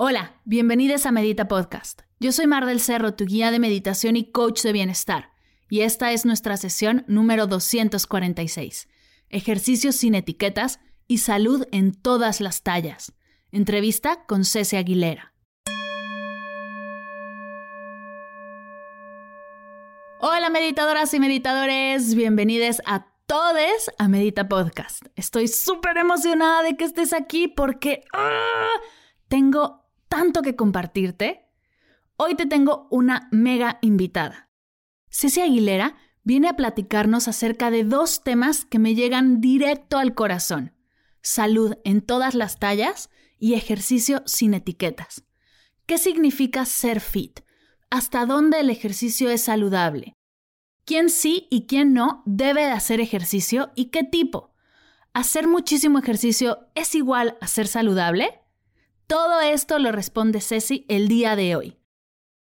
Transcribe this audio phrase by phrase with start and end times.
[0.00, 2.02] Hola, bienvenidos a Medita Podcast.
[2.20, 5.32] Yo soy Mar del Cerro, tu guía de meditación y coach de bienestar,
[5.68, 8.88] y esta es nuestra sesión número 246.
[9.28, 13.12] Ejercicios sin etiquetas y salud en todas las tallas.
[13.50, 15.34] Entrevista con Ceci Aguilera.
[20.20, 25.06] Hola meditadoras y meditadores, bienvenidos a todos a Medita Podcast.
[25.16, 28.68] Estoy súper emocionada de que estés aquí porque ¡ah!
[29.26, 31.46] tengo tanto que compartirte.
[32.16, 34.50] Hoy te tengo una mega invitada.
[35.10, 40.74] Ceci Aguilera viene a platicarnos acerca de dos temas que me llegan directo al corazón.
[41.22, 45.24] Salud en todas las tallas y ejercicio sin etiquetas.
[45.86, 47.40] ¿Qué significa ser fit?
[47.90, 50.14] ¿Hasta dónde el ejercicio es saludable?
[50.84, 54.54] ¿Quién sí y quién no debe de hacer ejercicio y qué tipo?
[55.14, 58.40] ¿Hacer muchísimo ejercicio es igual a ser saludable?
[59.08, 61.78] Todo esto lo responde Ceci el día de hoy.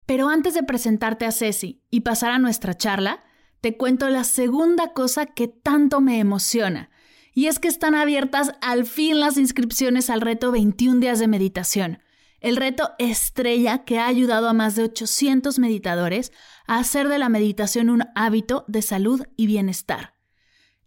[0.06, 3.24] Pero antes de presentarte a Ceci y pasar a nuestra charla,
[3.60, 6.90] te cuento la segunda cosa que tanto me emociona,
[7.34, 11.98] y es que están abiertas al fin las inscripciones al reto 21 días de meditación,
[12.38, 16.30] el reto estrella que ha ayudado a más de 800 meditadores
[16.68, 20.14] a hacer de la meditación un hábito de salud y bienestar.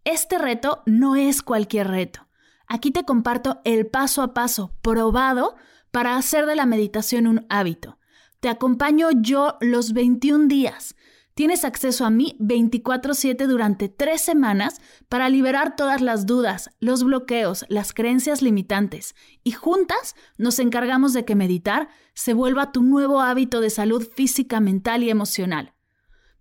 [0.06, 2.27] Este reto no es cualquier reto.
[2.68, 5.56] Aquí te comparto el paso a paso probado
[5.92, 7.98] para hacer de la meditación un hábito.
[8.40, 10.96] Te acompaño yo los 21 días.
[11.34, 17.64] Tienes acceso a mí 24/7 durante tres semanas para liberar todas las dudas, los bloqueos,
[17.70, 19.16] las creencias limitantes.
[19.44, 24.60] Y juntas nos encargamos de que meditar se vuelva tu nuevo hábito de salud física,
[24.60, 25.76] mental y emocional.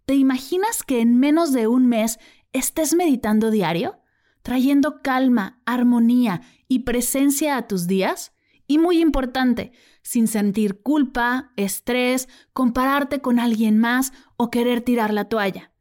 [0.06, 2.18] ¿Te imaginas que en menos de un mes
[2.52, 4.00] estés meditando diario?
[4.46, 8.32] Trayendo calma, armonía y presencia a tus días?
[8.68, 15.24] Y muy importante, sin sentir culpa, estrés, compararte con alguien más o querer tirar la
[15.24, 15.72] toalla.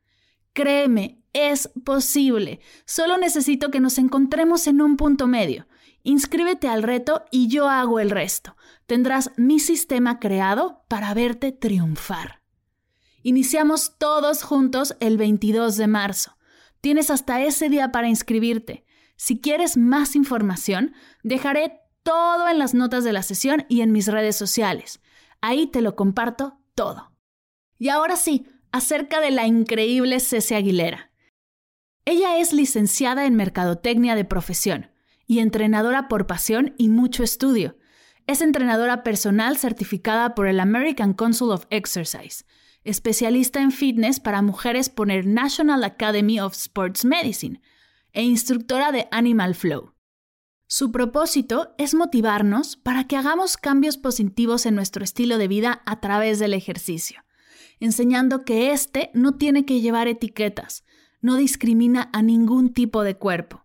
[0.54, 2.60] Créeme, es posible.
[2.88, 5.68] Solo necesito que nos encontremos en un punto medio.
[6.02, 8.58] Inscríbete al reto y yo hago el resto.
[8.88, 12.42] Tendrás mi sistema creado para verte triunfar.
[13.22, 16.36] Iniciamos todos juntos el 22 de marzo.
[16.86, 18.86] Tienes hasta ese día para inscribirte.
[19.16, 24.06] Si quieres más información, dejaré todo en las notas de la sesión y en mis
[24.08, 25.02] redes sociales.
[25.42, 27.12] Ahí te lo comparto todo.
[27.80, 31.12] Y ahora sí, acerca de la increíble Ceci Aguilera.
[32.06, 34.92] Ella es licenciada en Mercadotecnia de profesión
[35.26, 37.78] y entrenadora por pasión y mucho estudio.
[38.28, 42.44] Es entrenadora personal certificada por el American Council of Exercise
[42.86, 47.60] especialista en fitness para mujeres por el National Academy of Sports Medicine
[48.14, 49.94] e instructora de Animal Flow.
[50.68, 56.00] Su propósito es motivarnos para que hagamos cambios positivos en nuestro estilo de vida a
[56.00, 57.24] través del ejercicio,
[57.80, 60.84] enseñando que éste no tiene que llevar etiquetas,
[61.22, 63.65] no discrimina a ningún tipo de cuerpo.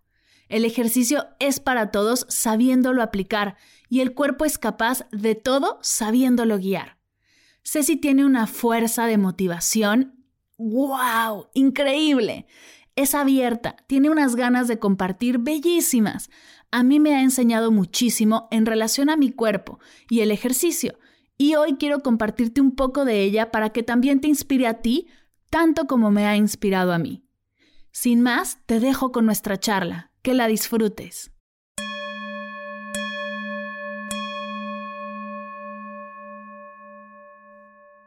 [0.50, 3.56] El ejercicio es para todos sabiéndolo aplicar
[3.88, 6.98] y el cuerpo es capaz de todo sabiéndolo guiar.
[7.62, 10.26] Ceci tiene una fuerza de motivación.
[10.58, 11.50] ¡Wow!
[11.54, 12.46] Increíble.
[12.96, 16.30] Es abierta, tiene unas ganas de compartir bellísimas.
[16.72, 19.78] A mí me ha enseñado muchísimo en relación a mi cuerpo
[20.08, 20.98] y el ejercicio.
[21.38, 25.06] Y hoy quiero compartirte un poco de ella para que también te inspire a ti,
[25.48, 27.24] tanto como me ha inspirado a mí.
[27.92, 30.09] Sin más, te dejo con nuestra charla.
[30.22, 31.32] Que la disfrutes.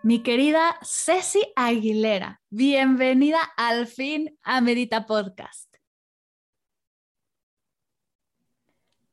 [0.03, 5.73] Mi querida Ceci Aguilera, bienvenida al fin a Medita Podcast.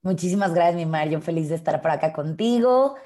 [0.02, 1.08] Muchísimas gracias, mi Mar.
[1.08, 2.96] Yo feliz de estar por acá contigo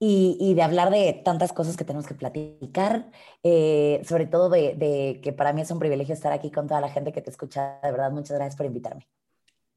[0.00, 3.08] y, de hablar de tantas cosas que tenemos que platicar.
[3.44, 6.80] Eh, sobre todo de, de, que para mí es un privilegio estar aquí con toda
[6.80, 7.78] la gente que te escucha.
[7.84, 9.06] De verdad, muchas gracias por invitarme.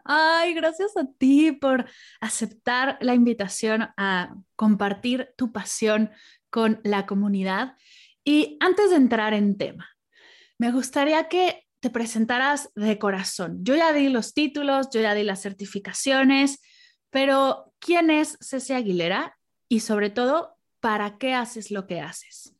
[0.09, 1.85] Ay, gracias a ti por
[2.21, 6.11] aceptar la invitación a compartir tu pasión
[6.49, 7.75] con la comunidad.
[8.23, 9.89] Y antes de entrar en tema,
[10.57, 13.59] me gustaría que te presentaras de corazón.
[13.63, 16.61] Yo ya di los títulos, yo ya di las certificaciones,
[17.09, 19.37] pero ¿quién es Ceci Aguilera
[19.67, 22.55] y sobre todo, ¿para qué haces lo que haces?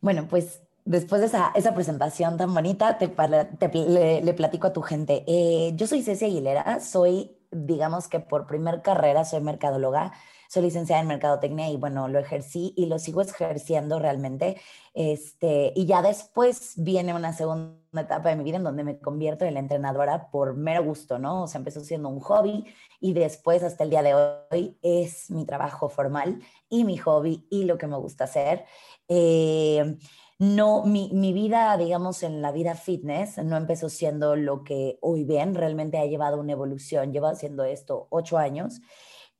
[0.00, 5.24] Bueno, pues después de esa, esa presentación tan bonita, te, le, platico a tu gente.
[5.26, 10.12] Eh, yo soy Ceci Aguilera, soy, digamos que por primer carrera, soy mercadóloga,
[10.48, 14.60] soy licenciada en mercadotecnia y bueno, lo ejercí y lo sigo ejerciendo realmente.
[14.92, 19.46] Este, y ya después viene una segunda etapa de mi vida en donde me convierto
[19.46, 21.44] en la entrenadora por mero gusto, ¿no?
[21.44, 22.66] O sea, empezó siendo un hobby
[23.00, 26.38] y después hasta el día de hoy es mi trabajo formal
[26.68, 28.66] y mi hobby y lo que me gusta hacer.
[29.08, 29.96] Eh,
[30.42, 35.22] no, mi, mi, vida, digamos, en la vida fitness no empezó siendo lo que hoy
[35.22, 38.80] ven, realmente ha llevado una evolución, llevo haciendo esto ocho años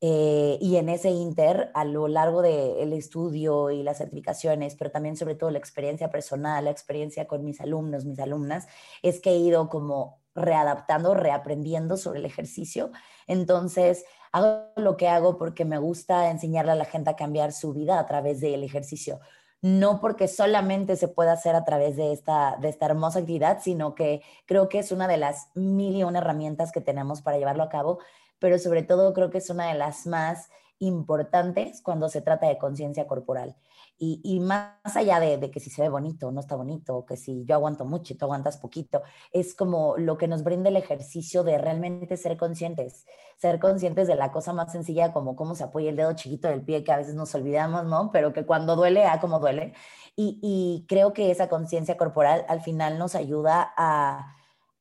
[0.01, 5.17] eh, y en ese inter, a lo largo del estudio y las certificaciones, pero también
[5.17, 8.69] sobre todo la experiencia personal, la experiencia con mis alumnos, mis alumnas,
[9.03, 12.93] es que he ido como readaptando, reaprendiendo sobre el ejercicio.
[13.27, 17.73] Entonces, hago lo que hago porque me gusta enseñarle a la gente a cambiar su
[17.73, 19.19] vida a través del ejercicio
[19.63, 23.95] no porque solamente se pueda hacer a través de esta, de esta hermosa actividad, sino
[23.95, 27.63] que creo que es una de las mil y una herramientas que tenemos para llevarlo
[27.63, 28.01] a cabo,
[28.41, 30.51] pero sobre todo creo que es una de las más
[30.81, 33.57] importantes cuando se trata de conciencia corporal.
[34.05, 37.45] Y, más allá de, que si se ve bonito o no está bonito, que si
[37.45, 41.45] yo aguanto mucho y tú aguantas poquito, es como lo que nos brinda el ejercicio
[41.45, 43.07] de realmente ser conscientes,
[43.39, 46.65] ser conscientes de la cosa más sencilla como cómo se apoya el dedo chiquito del
[46.65, 48.11] pie, que a veces nos olvidamos, ¿no?
[48.11, 49.73] Pero que cuando duele, a como duele.
[50.17, 54.35] Y, y creo que esa conciencia corporal al final nos ayuda a,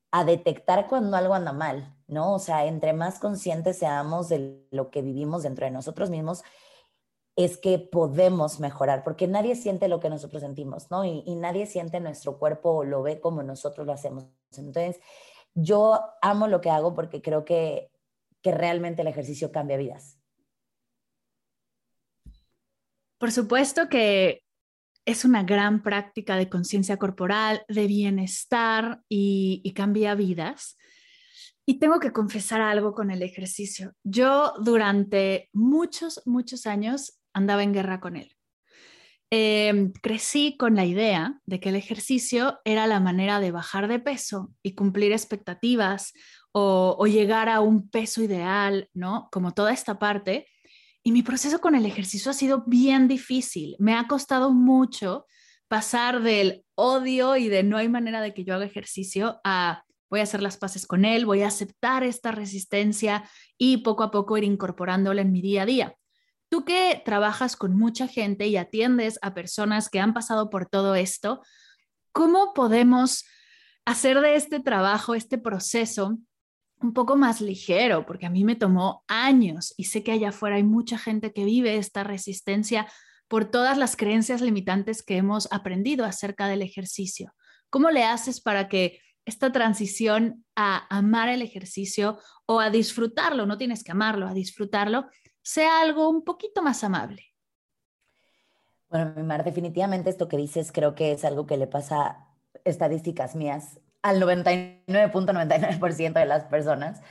[0.10, 2.34] a detectar cuando algo anda mal, ¿no?
[2.34, 6.44] O sea, entre más conscientes seamos de lo que vivimos dentro de nosotros mismos,
[7.36, 11.06] es que podemos mejorar, porque nadie siente lo que nosotros sentimos, ¿no?
[11.06, 14.26] Y, nadie siente nuestro cuerpo o lo ve como nosotros lo hacemos.
[14.58, 15.00] Entonces,
[15.54, 17.90] yo amo lo que hago porque creo que,
[18.42, 20.18] que realmente el ejercicio cambia vidas.
[23.18, 24.44] Por supuesto que
[25.06, 30.78] es una gran práctica de conciencia corporal, de bienestar y, y, cambia vidas.
[31.66, 33.94] Y tengo que confesar algo con el ejercicio.
[34.04, 38.36] Yo durante muchos, muchos años andaba en guerra con él.
[39.34, 44.00] Em, crecí con la idea de que el ejercicio era la manera de bajar de
[44.00, 46.12] peso y cumplir expectativas
[46.52, 49.30] o, o, llegar a un peso ideal, ¿no?
[49.32, 50.48] Como toda esta parte.
[51.02, 53.78] Y mi proceso con el ejercicio ha sido bien difícil.
[53.80, 55.26] Me ha costado mucho
[55.70, 60.20] pasar del odio y de no hay manera de que yo haga ejercicio a voy
[60.20, 63.24] a hacer las paces con él, voy a aceptar esta resistencia
[63.58, 65.96] y poco a poco ir incorporándola en mi día a día.
[66.52, 70.96] Tú que trabajas con mucha gente y atiendes a personas que han pasado por todo
[70.96, 71.42] esto,
[72.12, 73.24] ¿cómo podemos
[73.86, 76.18] hacer de este trabajo, este proceso,
[76.82, 78.06] un poco más ligero?
[78.06, 81.46] Porque a mí me tomó años y sé que allá afuera hay mucha gente que
[81.46, 82.86] vive esta resistencia
[83.30, 87.34] por todas las creencias limitantes que hemos aprendido acerca del ejercicio.
[87.70, 93.58] ¿Cómo le haces para que esta transición a amar el ejercicio o a disfrutarlo, no
[93.58, 95.06] tienes que amarlo, a disfrutarlo,
[95.44, 97.24] sea algo un poquito más amable.
[98.90, 102.28] Bueno, mi Mar, definitivamente esto que dices creo que es algo que le pasa,
[102.66, 107.02] estadísticas mías, al 99.99% de las personas.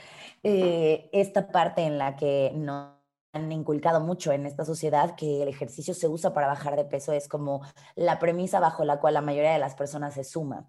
[0.43, 3.01] Eh, esta parte en la que nos
[3.33, 7.13] han inculcado mucho en esta sociedad que el ejercicio se usa para bajar de peso
[7.13, 7.61] es como
[7.95, 10.67] la premisa bajo la cual la mayoría de las personas se suma.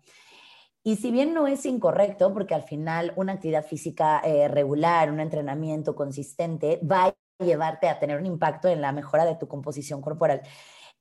[0.84, 5.20] Y si bien no es incorrecto, porque al final una actividad física eh, regular, un
[5.20, 10.00] entrenamiento consistente va a llevarte a tener un impacto en la mejora de tu composición
[10.00, 10.42] corporal.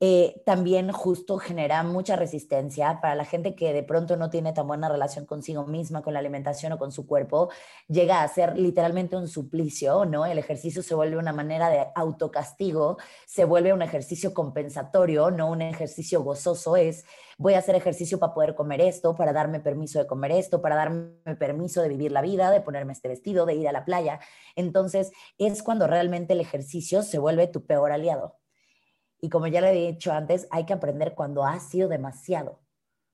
[0.04, 4.66] Eh, también justo genera mucha resistencia para la gente que de pronto no tiene tan
[4.66, 7.50] buena relación consigo misma, con la alimentación o con su cuerpo,
[7.88, 10.26] llega a ser literalmente un suplicio, ¿no?
[10.26, 15.62] El ejercicio se vuelve una manera de autocastigo, se vuelve un ejercicio compensatorio, no un
[15.62, 17.06] ejercicio gozoso, es
[17.38, 20.78] voy a hacer ejercicio para poder comer esto, para darme permiso de comer esto, para
[20.78, 24.20] darme permiso de vivir la vida, de ponerme este vestido, de ir a la playa.
[24.56, 28.41] Entonces es cuando realmente el ejercicio se vuelve tu peor aliado.
[29.22, 32.60] Y como ya le he dicho antes, hay que aprender cuando ha sido demasiado,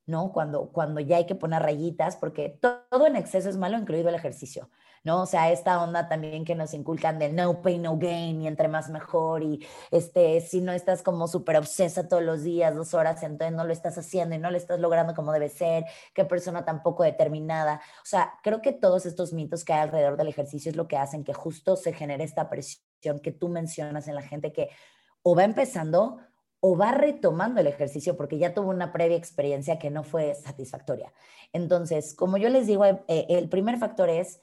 [0.06, 0.32] ¿no?
[0.32, 4.16] Cuando, cuando ya hay que poner rayitas, porque todo en exceso es malo, incluido el
[4.16, 4.70] ejercicio,
[5.04, 5.24] ¿no?
[5.24, 8.70] O sea, esta onda también que nos inculcan del no pain, no gain, y entre
[8.70, 13.22] más mejor, y este, si no estás como súper obsesa todos los días, dos horas,
[13.24, 15.84] entonces no lo estás haciendo y no lo estás logrando como debe ser,
[16.14, 17.82] qué persona tan poco determinada.
[18.02, 20.96] O sea, creo que todos estos mitos que hay alrededor del ejercicio es lo que
[20.96, 24.70] hacen que justo se genere esta presión que tú mencionas en la gente que
[25.30, 26.20] o va empezando
[26.62, 31.12] o va retomando el ejercicio porque ya tuvo una previa experiencia que no fue satisfactoria.
[31.52, 34.40] Entonces, como yo les digo, eh, el primer factor es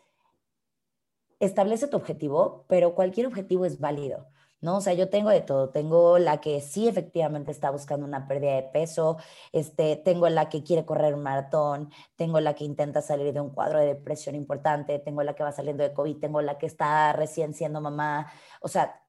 [1.40, 4.26] establece tu objetivo, pero cualquier objetivo es válido.
[4.60, 4.76] ¿no?
[4.76, 5.70] O sea, yo tengo de todo.
[5.70, 9.16] Tengo la que sí efectivamente está buscando una pérdida de peso,
[9.52, 13.50] este, tengo la que quiere correr un maratón, tengo la que intenta salir de un
[13.50, 17.12] cuadro de depresión importante, tengo la que va saliendo de COVID, tengo la que está
[17.14, 18.30] recién siendo mamá.
[18.60, 19.03] O sea,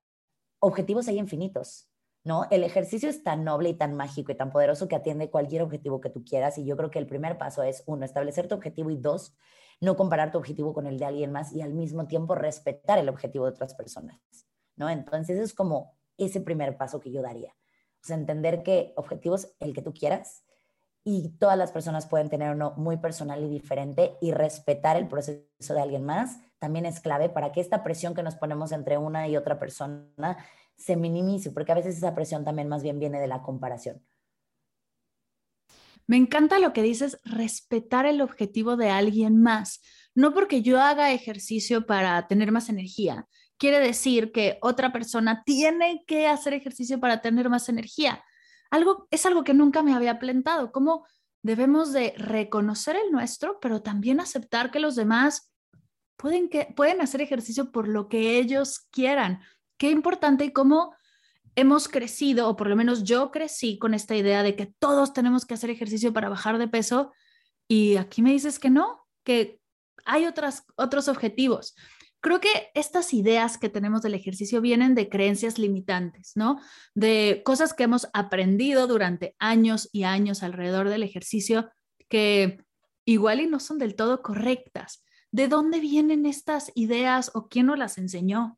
[0.59, 1.89] objetivos hay infinitos.
[2.23, 2.47] ¿No?
[2.49, 6.01] El ejercicio es tan noble y tan mágico y tan poderoso que atiende cualquier objetivo
[6.01, 6.57] que tú quieras.
[6.57, 9.37] Y yo creo que el primer paso es, uno, establecer tu objetivo y dos,
[9.79, 13.09] no comparar tu objetivo con el de alguien más y al mismo tiempo respetar el
[13.09, 14.19] objetivo de otras personas.
[14.75, 14.89] ¿no?
[14.89, 17.55] Entonces es como ese primer paso que yo daría.
[18.01, 20.43] O sea, entender que objetivos, el que tú quieras,
[21.07, 25.73] y todas las personas pueden tener uno muy personal y diferente y respetar el proceso
[25.73, 29.27] de alguien más también es clave para que esta presión que nos ponemos entre una
[29.27, 30.37] y otra persona
[30.75, 34.03] se minimice, porque a veces esa presión también más bien viene de la comparación.
[36.07, 39.81] Me encanta lo que dices, respetar el objetivo de alguien más.
[40.15, 46.03] No porque yo haga ejercicio para tener más energía, quiere decir que otra persona tiene
[46.07, 48.23] que hacer ejercicio para tener más energía.
[48.69, 51.05] Algo es algo que nunca me había plantado, cómo
[51.41, 55.53] debemos de reconocer el nuestro, pero también aceptar que los demás
[56.17, 59.41] pueden, que, pueden hacer ejercicio por lo que ellos quieran.
[59.77, 60.95] Qué importante y cómo
[61.55, 65.45] hemos crecido, o por lo menos yo crecí con esta idea de que todos tenemos
[65.45, 67.13] que hacer ejercicio para bajar de peso
[67.67, 69.59] y aquí me dices que no, que
[70.05, 71.75] hay otras, otros objetivos.
[72.25, 76.59] Creo que estas ideas que tenemos del ejercicio vienen de creencias limitantes, ¿no?
[76.95, 81.69] De cosas que hemos aprendido durante años y años alrededor del ejercicio
[82.09, 82.65] que
[83.05, 85.05] igual y no son del todo correctas.
[85.29, 88.57] ¿De dónde vienen estas ideas o quién nos las enseñó?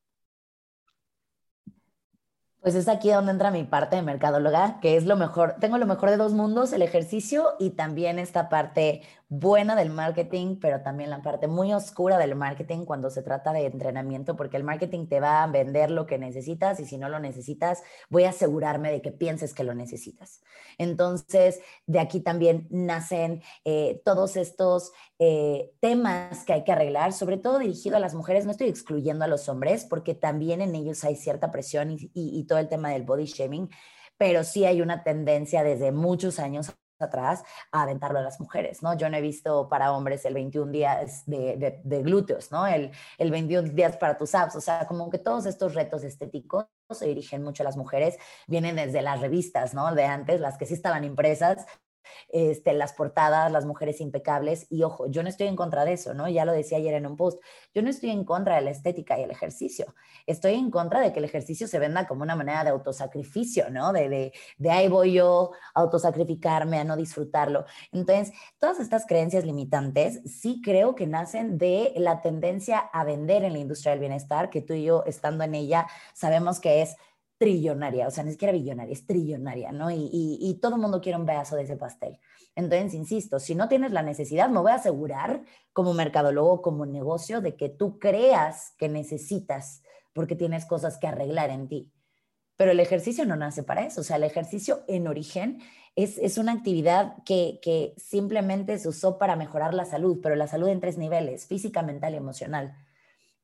[2.62, 5.86] Pues es aquí donde entra mi parte de mercadóloga, que es lo mejor, tengo lo
[5.86, 11.10] mejor de dos mundos, el ejercicio y también esta parte buena del marketing, pero también
[11.10, 15.20] la parte muy oscura del marketing cuando se trata de entrenamiento, porque el marketing te
[15.20, 19.02] va a vender lo que necesitas y si no lo necesitas, voy a asegurarme de
[19.02, 20.42] que pienses que lo necesitas.
[20.78, 27.38] Entonces, de aquí también nacen eh, todos estos eh, temas que hay que arreglar, sobre
[27.38, 31.04] todo dirigido a las mujeres, no estoy excluyendo a los hombres, porque también en ellos
[31.04, 33.70] hay cierta presión y, y todo el tema del body shaming,
[34.18, 38.96] pero sí hay una tendencia desde muchos años atrás a aventarlo a las mujeres, ¿no?
[38.96, 42.68] Yo no he visto para hombres el 21 días de, de, glúteos, ¿no?
[42.68, 46.66] El, el 21 días para tus abs, o sea, como que todos estos retos estéticos
[46.90, 49.94] se dirigen mucho a las mujeres, vienen desde las revistas, ¿no?
[49.94, 51.66] De antes, las que sí estaban impresas,
[52.30, 54.68] este, las portadas, las mujeres impecables.
[54.70, 56.28] Y ojo, yo no estoy en contra de eso, ¿no?
[56.28, 57.42] Ya lo decía ayer en un post.
[57.74, 59.96] Yo no estoy en contra de la estética y el ejercicio.
[60.26, 63.94] Estoy en contra de que el ejercicio se venda como una manera de autosacrificio, ¿no?
[63.94, 67.66] De, de, de ahí voy yo a autosacrificarme, a no disfrutarlo.
[67.92, 73.54] Entonces, todas estas creencias limitantes sí creo que nacen de la tendencia a vender en
[73.54, 76.96] la industria del bienestar, que tú y yo, estando en ella, sabemos que es
[77.38, 79.92] trillonaria, o sea, ni siquiera billonaria, es trillonaria, ¿no?
[79.92, 82.20] Y, y, todo el mundo quiere un pedazo de ese pastel.
[82.56, 87.42] Entonces, insisto, si no tienes la necesidad, me voy a asegurar como mercadólogo, como negocio,
[87.42, 91.92] de que tú creas que necesitas porque tienes cosas que arreglar en ti.
[92.56, 95.60] Pero el ejercicio no nace para eso, o sea, el ejercicio en origen
[95.96, 100.48] es, es una actividad que, que simplemente se usó para mejorar la salud, pero la
[100.48, 102.76] salud en tres niveles, física, mental y emocional.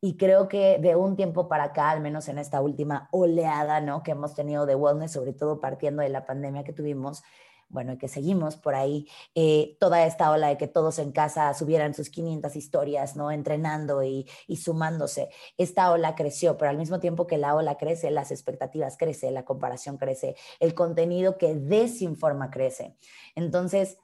[0.05, 4.03] Y creo que de un tiempo para acá, al menos en esta última oleada ¿no?
[4.03, 7.23] que hemos tenido de wellness, sobre todo partiendo de la pandemia que tuvimos,
[7.69, 11.53] bueno, y que seguimos por ahí, eh, toda esta ola de que todos en casa
[11.53, 13.31] subieran sus 500 historias, ¿no?
[13.31, 15.29] Entrenando y, y, sumándose.
[15.57, 19.45] Esta ola creció, pero al mismo tiempo que la ola crece, las expectativas crecen, la
[19.45, 22.97] comparación crece, el contenido que desinforma crece.
[23.35, 23.97] Entonces,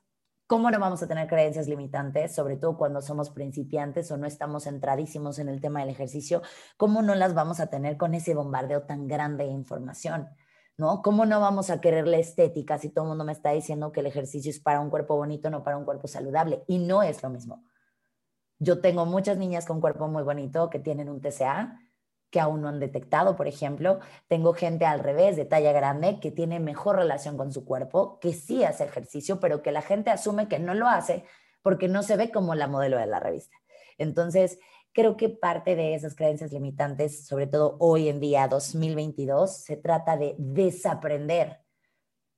[0.50, 4.64] ¿Cómo no vamos a tener creencias limitantes, sobre todo cuando somos principiantes o no estamos
[4.64, 6.42] centradísimos en el tema del ejercicio?
[6.76, 10.28] ¿Cómo no las vamos a tener con ese bombardeo tan grande de información?
[10.76, 11.04] ¿No?
[11.04, 14.00] ¿Cómo no vamos a querer la estética si todo el mundo me está diciendo que
[14.00, 16.64] el ejercicio es para un cuerpo bonito, no para un cuerpo saludable?
[16.66, 17.64] Y no es lo mismo.
[18.58, 21.80] Yo tengo muchas niñas con cuerpo muy bonito que tienen un TCA,
[22.30, 24.00] que aún no han detectado, por ejemplo.
[24.28, 28.34] Tengo gente al revés, de talla grande, que tiene mejor relación con su cuerpo, que
[28.34, 31.26] sí hace ejercicio, pero que la gente asume que no lo hace
[31.62, 33.58] porque no se ve como la modelo de la revista.
[33.98, 34.60] Entonces,
[34.94, 40.18] creo que parte de esas creencias limitantes, sobre todo hoy en día, 2022, se trata
[40.18, 41.60] de desaprender,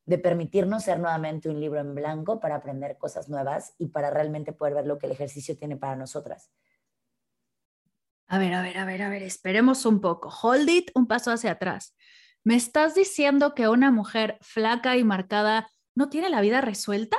[0.05, 4.53] de permitirnos ser nuevamente un libro en blanco para aprender cosas nuevas y para realmente
[4.53, 6.51] poder ver lo que el ejercicio tiene para nosotras.
[8.31, 10.29] A ver, a ver, a ver, a ver, esperemos un poco.
[10.29, 11.97] Hold it, un paso hacia atrás.
[12.45, 17.17] ¿Me estás diciendo que una mujer flaca y marcada no tiene la vida resuelta?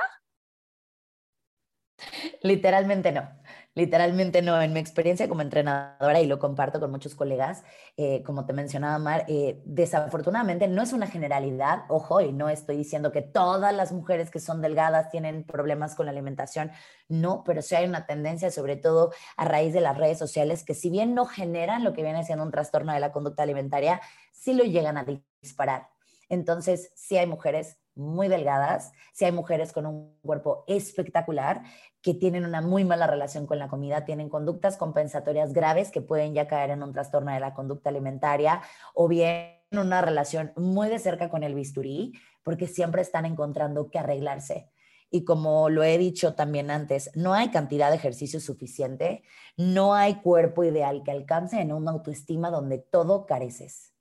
[2.41, 3.29] Literalmente no.
[3.75, 4.61] Literalmente no.
[4.61, 7.63] En mi experiencia como entrenadora, y lo comparto con muchos colegas,
[7.97, 12.77] eh, como te mencionaba Mar, eh, desafortunadamente no es una generalidad, ojo, y no estoy
[12.77, 16.71] diciendo que todas las mujeres que son delgadas tienen problemas con la alimentación,
[17.07, 20.73] no, pero sí hay una tendencia, sobre todo a raíz de las redes sociales, que
[20.73, 24.01] si bien no generan lo que viene siendo un trastorno de la conducta alimentaria,
[24.31, 25.05] sí lo llegan a
[25.41, 25.89] disparar.
[26.29, 31.61] Entonces, sí hay mujeres muy delgadas, si hay mujeres con un cuerpo espectacular
[32.01, 36.33] que tienen una muy mala relación con la comida, tienen conductas compensatorias graves que pueden
[36.33, 38.61] ya caer en un trastorno de la conducta alimentaria
[38.93, 43.99] o bien una relación muy de cerca con el bisturí, porque siempre están encontrando que
[43.99, 44.69] arreglarse.
[45.09, 49.23] Y como lo he dicho también antes, no hay cantidad de ejercicio suficiente,
[49.57, 53.93] no hay cuerpo ideal que alcance en una autoestima donde todo careces.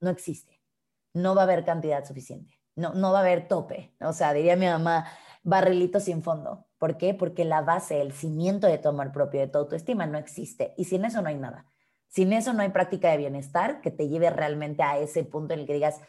[0.00, 0.60] No existe.
[1.14, 3.92] No va a haber cantidad suficiente no, no va a haber tope.
[4.00, 5.06] O sea, diría mi mamá,
[5.42, 6.66] barrilito sin fondo.
[6.78, 7.12] ¿Por qué?
[7.12, 10.74] Porque la base, el cimiento de tu amor propio, de tu autoestima no existe.
[10.76, 11.66] Y sin eso no hay nada.
[12.08, 15.60] Sin eso no hay práctica de bienestar que te lleve realmente a ese punto en
[15.60, 16.00] el que digas,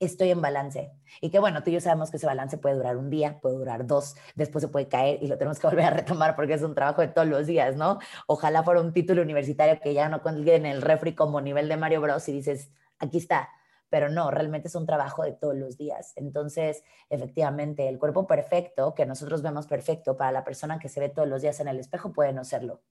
[0.00, 0.92] estoy en balance.
[1.20, 3.56] Y que bueno, tú y yo sabemos que ese balance puede durar un día, puede
[3.56, 6.62] durar dos, después se puede caer y lo tenemos que volver a retomar porque es
[6.62, 7.98] un trabajo de todos los días, ¿no?
[8.26, 11.76] Ojalá fuera un título universitario que ya no consigue en el refri como nivel de
[11.76, 13.48] Mario Bros y dices, aquí está,
[13.90, 16.12] pero no, realmente es un trabajo de todos los días.
[16.16, 21.08] Entonces, efectivamente, el cuerpo perfecto, que nosotros vemos perfecto para la persona que se ve
[21.08, 22.82] todos los días en el espejo, puede no serlo.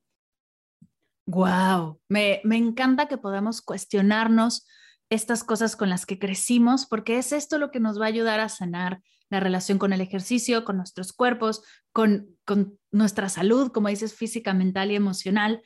[1.25, 4.66] Wow, me, me encanta que podamos cuestionarnos
[5.10, 8.39] estas cosas con las que crecimos, porque es esto lo que nos va a ayudar
[8.39, 13.89] a sanar la relación con el ejercicio, con nuestros cuerpos, con, con nuestra salud, como
[13.89, 15.62] dices, física, mental y emocional.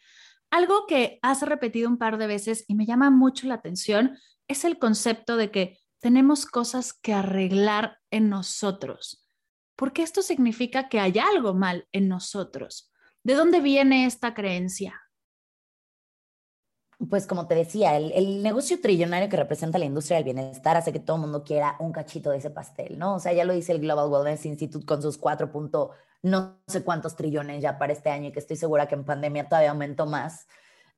[0.49, 4.17] Algo que has repetido un par de veces y me llama mucho la atención
[4.51, 9.25] es el concepto de que tenemos cosas que arreglar en nosotros,
[9.75, 12.91] porque esto significa que hay algo mal en nosotros.
[13.23, 14.99] ¿De dónde viene esta creencia?
[17.09, 20.99] Pues como te decía, el, negocio trillonario que representa la industria del bienestar hace que
[20.99, 23.15] todo el mundo quiera un cachito de ese pastel, ¿no?
[23.15, 25.91] O sea, ya lo dice el Global Wellness Institute con sus cuatro punto
[26.23, 29.49] no sé cuántos trillones ya para este año y que estoy segura que en pandemia
[29.49, 30.47] todavía aumentó más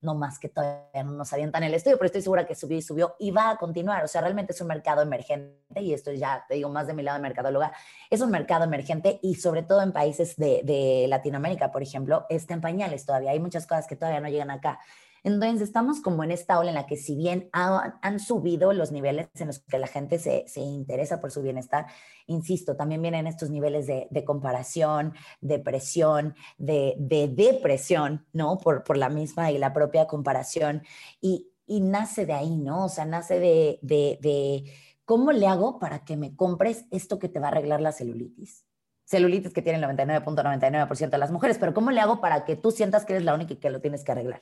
[0.04, 2.82] no más que todavía no nos avientan el estudio, pero estoy segura que subió y
[2.82, 4.04] subió y va a continuar.
[4.04, 7.04] O sea, realmente es un mercado emergente y esto ya te digo más de mi
[7.04, 7.72] lado de mercadóloga,
[8.10, 12.54] es un mercado emergente y sobre todo en países de, de Latinoamérica, por ejemplo, está
[12.54, 13.32] en pañales todavía.
[13.32, 14.80] Hay muchas cosas que todavía no llegan acá.
[15.24, 19.30] Entonces, estamos como en esta ola en la que si bien han, subido los niveles
[19.36, 21.88] en los que la gente se, interesa por su bienestar,
[22.28, 26.96] insisto, también vienen estos niveles de, comparación, de presión, de,
[27.34, 28.58] depresión, ¿no?
[28.58, 30.84] Por, por la misma y la propia comparación.
[31.22, 32.86] Y, nace de ahí, ¿no?
[32.86, 34.72] O sea, nace de, de
[35.06, 38.66] cómo le hago para que me compres esto que te va a arreglar la celulitis
[39.06, 42.72] celulitis que tiene el 99.99% de las mujeres, pero ¿cómo le hago para que tú
[42.72, 44.42] sientas que eres la única que lo tienes que arreglar?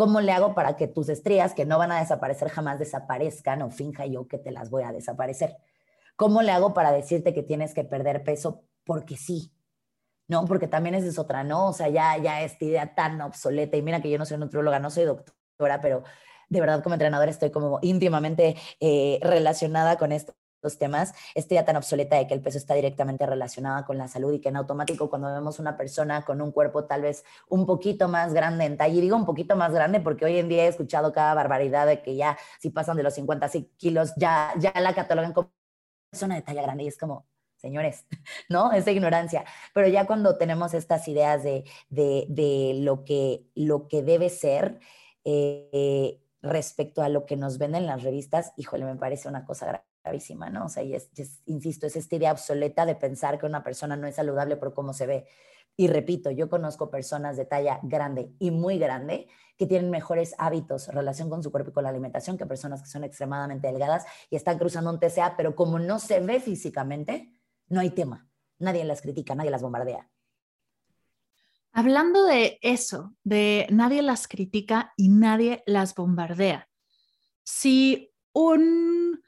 [0.00, 3.70] ¿Cómo le hago para que tus estrías, que no van a desaparecer jamás, desaparezcan o
[3.70, 5.58] finja yo que te las voy a desaparecer?
[6.16, 9.52] ¿Cómo le hago para decirte que tienes que perder peso porque sí?
[10.26, 11.66] No, porque también esa es otra, ¿no?
[11.66, 14.78] O sea, ya, ya esta idea tan obsoleta, y mira que yo no soy nutrióloga,
[14.78, 16.02] no soy doctora, pero
[16.48, 20.32] de verdad como entrenadora estoy como íntimamente eh, relacionada con esto
[20.62, 24.08] los temas, esta idea tan obsoleta de que el peso está directamente relacionado con la
[24.08, 27.66] salud y que en automático cuando vemos una persona con un cuerpo tal vez un
[27.66, 30.64] poquito más grande en talla, y digo un poquito más grande porque hoy en día
[30.64, 34.72] he escuchado cada barbaridad de que ya si pasan de los 50 kilos ya, ya
[34.80, 35.52] la catalogan como
[36.10, 38.06] persona de talla grande y es como, señores,
[38.48, 38.72] ¿no?
[38.72, 39.44] Esa ignorancia.
[39.74, 44.80] Pero ya cuando tenemos estas ideas de, de, de lo, que, lo que debe ser,
[45.24, 49.66] eh, respecto a lo que nos venden en las revistas, híjole, me parece una cosa
[49.66, 50.66] grave gravísima, ¿no?
[50.66, 51.10] O sea, y es,
[51.46, 54.92] insisto, es esta idea obsoleta de pensar que una persona no es saludable por cómo
[54.92, 55.26] se ve.
[55.76, 60.88] Y repito, yo conozco personas de talla grande y muy grande que tienen mejores hábitos,
[60.88, 64.36] relación con su cuerpo y con la alimentación que personas que son extremadamente delgadas y
[64.36, 67.32] están cruzando un TCA, pero como no se ve físicamente,
[67.68, 68.28] no hay tema.
[68.58, 70.08] Nadie las critica, nadie las bombardea.
[71.72, 76.68] Hablando de eso, de nadie las critica y nadie las bombardea.
[77.44, 79.22] Si un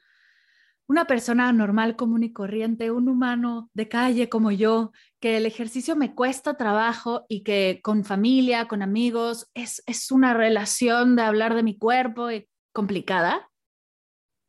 [0.87, 5.95] una persona normal, común y corriente, un humano de calle como yo, que el ejercicio
[5.95, 11.55] me cuesta trabajo y que con familia, con amigos, es, es una relación de hablar
[11.55, 13.49] de mi cuerpo y complicada.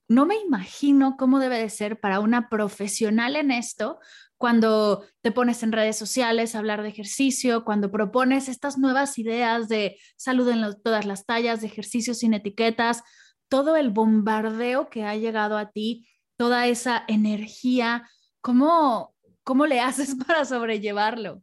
[0.09, 3.99] No me imagino cómo debe de ser para una profesional en esto
[4.37, 9.68] cuando te pones en redes sociales a hablar de ejercicio, cuando propones estas nuevas ideas
[9.68, 13.03] de salud en todas las tallas, de ejercicio sin etiquetas,
[13.49, 18.09] todo el bombardeo que ha llegado a ti toda esa energía,
[18.40, 21.42] ¿cómo, cómo le haces para sobrellevarlo?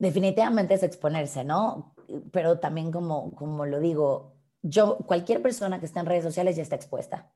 [0.00, 1.94] definitivamente es exponerse, ¿no?
[2.32, 6.62] Pero también como, como lo digo, yo, cualquier persona que esté en redes sociales ya
[6.62, 7.30] está expuesta.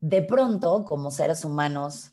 [0.00, 2.10] De pronto, como seres humanos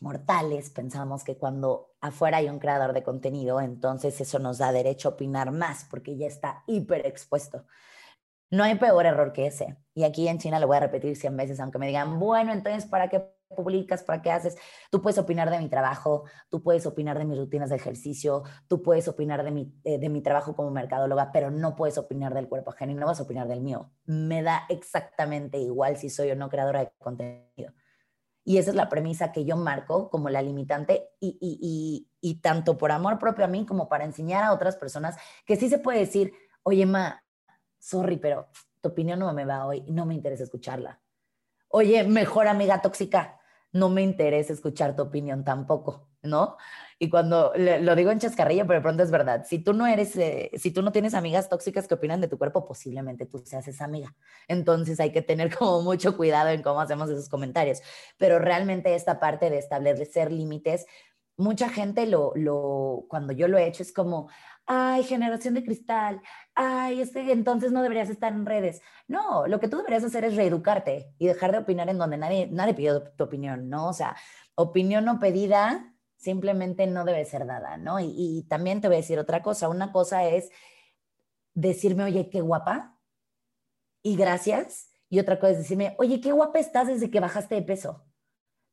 [0.00, 5.10] mortales, pensamos que cuando afuera hay un creador de contenido, entonces eso nos da derecho
[5.10, 7.66] a opinar más porque ya está hiper expuesto.
[8.50, 9.76] No hay peor error que ese.
[9.94, 12.86] Y aquí en China lo voy a repetir 100 veces, aunque me digan, bueno, entonces,
[12.86, 14.02] ¿para qué publicas?
[14.02, 14.56] ¿Para qué haces?
[14.90, 18.82] Tú puedes opinar de mi trabajo, tú puedes opinar de mis rutinas de ejercicio, tú
[18.82, 22.48] puedes opinar de mi, eh, de mi trabajo como mercadóloga, pero no puedes opinar del
[22.48, 23.90] cuerpo ajeno y no vas a opinar del mío.
[24.04, 27.72] Me da exactamente igual si soy o no creadora de contenido.
[28.44, 32.40] Y esa es la premisa que yo marco como la limitante y, y, y, y
[32.40, 35.78] tanto por amor propio a mí como para enseñar a otras personas que sí se
[35.78, 36.32] puede decir,
[36.62, 37.24] oye, Ma,
[37.78, 38.48] sorry, pero
[38.80, 41.00] tu opinión no me va hoy no me interesa escucharla.
[41.68, 43.40] Oye, mejor amiga tóxica,
[43.72, 46.56] no me interesa escuchar tu opinión tampoco, ¿no?
[46.98, 49.44] Y cuando lo digo en chascarrillo, pero de pronto es verdad.
[49.46, 52.38] Si tú no eres, eh, si tú no tienes amigas tóxicas que opinan de tu
[52.38, 54.14] cuerpo, posiblemente tú seas esa amiga.
[54.48, 57.82] Entonces hay que tener como mucho cuidado en cómo hacemos esos comentarios.
[58.16, 60.86] Pero realmente esta parte de establecer límites,
[61.36, 64.30] mucha gente lo, lo, cuando yo lo he hecho es como,
[64.66, 66.20] ay, generación de cristal,
[66.54, 68.82] ay, este, entonces no deberías estar en redes.
[69.08, 72.48] No, lo que tú deberías hacer es reeducarte y dejar de opinar en donde nadie,
[72.50, 73.88] nadie pidió tu opinión, ¿no?
[73.88, 74.16] O sea,
[74.54, 78.00] opinión no pedida simplemente no debe ser dada, ¿no?
[78.00, 80.50] Y, y también te voy a decir otra cosa, una cosa es
[81.54, 82.98] decirme, oye, qué guapa,
[84.02, 87.62] y gracias, y otra cosa es decirme, oye, qué guapa estás desde que bajaste de
[87.62, 88.05] peso.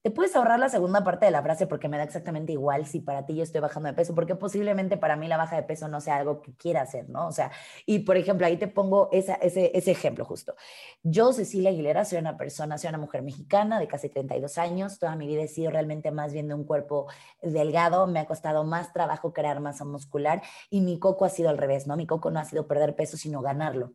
[0.04, 3.00] Te puedes ahorrar la segunda parte de la frase porque me da exactamente igual si
[3.00, 5.88] para ti yo estoy bajando de peso, porque posiblemente para mí la baja de peso
[5.88, 7.26] no sea algo que quiera hacer, ¿no?
[7.26, 7.52] O sea,
[7.86, 10.56] y por ejemplo, ahí te pongo ese, ese ejemplo justo.
[11.04, 15.16] Yo, Cecilia Aguilera, soy una persona, soy una mujer mexicana de casi 32 años, toda
[15.16, 17.08] mi vida he sido realmente más bien de un cuerpo
[17.42, 21.58] delgado, me ha costado más trabajo crear masa muscular y mi coco ha sido al
[21.58, 21.96] revés, ¿no?
[21.96, 23.94] Mi coco no ha sido perder peso, sino ganarlo.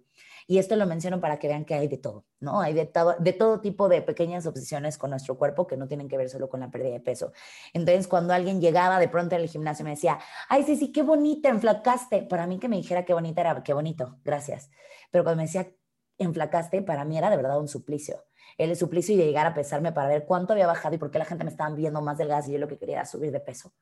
[0.51, 2.63] Y esto lo menciono para que vean que hay de todo, ¿no?
[2.63, 6.09] Hay de todo, de todo tipo de pequeñas obsesiones con nuestro cuerpo que no tienen
[6.09, 7.33] que ver solo con la pérdida de peso.
[7.75, 11.51] Entonces, cuando alguien llegaba de pronto al gimnasio me decía, ay, sí, sí, qué bonita,
[11.51, 12.23] enflacaste.
[12.23, 14.71] Para mí que me dijera qué bonita era, qué bonito, gracias.
[15.11, 15.71] Pero cuando me decía,
[16.17, 18.25] enflacaste, para mí era de verdad un suplicio.
[18.57, 21.19] El suplicio y de llegar a pesarme para ver cuánto había bajado y por qué
[21.19, 23.41] la gente me estaba viendo más delgada y yo lo que quería era subir de
[23.41, 23.75] peso,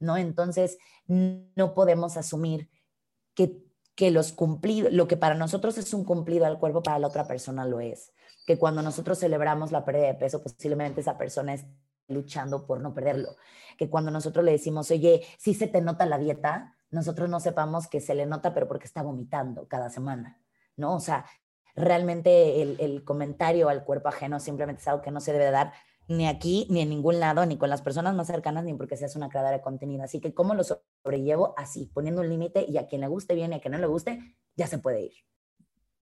[0.00, 0.16] ¿no?
[0.16, 2.68] Entonces, no podemos asumir
[3.34, 3.67] que
[3.98, 7.26] que los cumplidos, lo que para nosotros es un cumplido al cuerpo, para la otra
[7.26, 8.12] persona lo es.
[8.46, 11.64] Que cuando nosotros celebramos la pérdida de peso, posiblemente esa persona es
[12.06, 13.34] luchando por no perderlo.
[13.76, 17.88] Que cuando nosotros le decimos, oye, si se te nota la dieta, nosotros no sepamos
[17.88, 20.40] que se le nota, pero porque está vomitando cada semana,
[20.76, 20.94] ¿no?
[20.94, 21.26] O sea,
[21.74, 25.72] realmente el, el comentario al cuerpo ajeno simplemente es algo que no se debe dar
[26.08, 29.14] ni aquí, ni en ningún lado, ni con las personas más cercanas, ni porque seas
[29.14, 30.02] una creadora de contenido.
[30.02, 31.54] Así que, ¿cómo lo sobrellevo?
[31.56, 33.86] Así, poniendo un límite y a quien le guste bien y a quien no le
[33.86, 35.12] guste, ya se puede ir.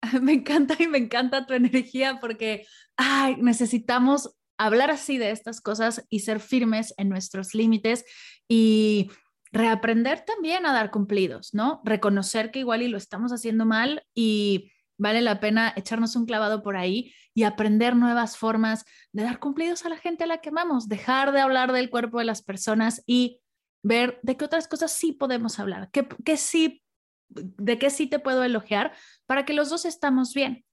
[0.22, 2.66] Me encanta y me encanta tu energía porque
[2.96, 8.06] ay, necesitamos hablar así de estas cosas y ser firmes en nuestros límites
[8.48, 9.10] y
[9.52, 11.82] reaprender también a dar cumplidos, ¿no?
[11.84, 16.64] Reconocer que igual y lo estamos haciendo mal y vale la pena echarnos un clavado
[16.64, 20.50] por ahí y aprender nuevas formas de dar cumplidos a la gente a la que
[20.50, 23.42] amamos, dejar de hablar del cuerpo de las personas y
[23.84, 26.82] ver de qué otras cosas sí podemos hablar, qué, qué sí,
[27.30, 28.94] de qué sí te puedo elogiar
[29.26, 30.66] para que los dos estamos bien.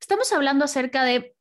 [0.00, 1.36] Estamos hablando acerca de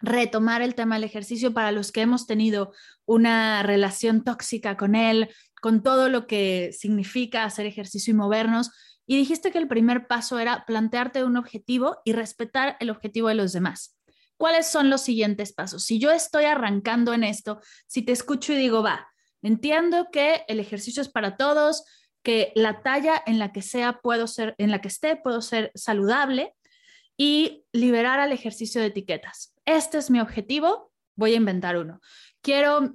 [0.00, 2.72] retomar el tema del ejercicio para los que hemos tenido
[3.04, 8.70] una relación tóxica con él, con todo lo que significa hacer ejercicio y movernos,
[9.06, 13.34] y dijiste que el primer paso era plantearte un objetivo y respetar el objetivo de
[13.34, 13.96] los demás.
[14.36, 15.84] ¿Cuáles son los siguientes pasos?
[15.84, 19.08] Si yo estoy arrancando en esto, si te escucho y digo, va,
[19.42, 21.84] entiendo que el ejercicio es para todos,
[22.22, 25.72] que la talla en la que sea puedo ser, en la que esté puedo ser
[25.74, 26.54] saludable
[27.16, 29.54] y liberar al ejercicio de etiquetas.
[29.66, 32.00] Este es mi objetivo, voy a inventar uno.
[32.40, 32.94] Quiero,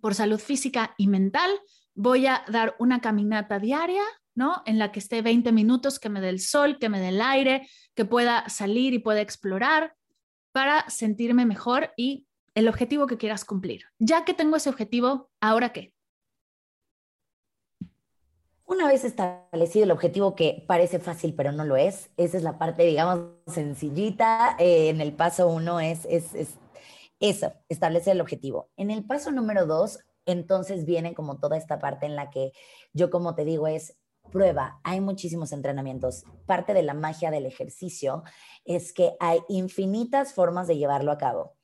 [0.00, 1.50] por salud física y mental,
[1.94, 4.02] voy a dar una caminata diaria
[4.34, 4.62] ¿no?
[4.66, 7.20] En la que esté 20 minutos, que me dé el sol, que me dé el
[7.20, 9.94] aire, que pueda salir y pueda explorar
[10.52, 13.82] para sentirme mejor y el objetivo que quieras cumplir.
[13.98, 15.92] Ya que tengo ese objetivo, ¿ahora qué?
[18.66, 22.58] Una vez establecido el objetivo que parece fácil pero no lo es, esa es la
[22.58, 24.56] parte, digamos, sencillita.
[24.58, 26.54] Eh, en el paso uno es, es, es
[27.20, 28.70] eso, establecer el objetivo.
[28.76, 32.52] En el paso número dos, entonces viene como toda esta parte en la que
[32.92, 33.96] yo, como te digo, es
[34.30, 36.24] prueba, hay muchísimos entrenamientos.
[36.46, 38.24] Parte de la magia del ejercicio
[38.64, 41.54] es que hay infinitas formas de llevarlo a cabo.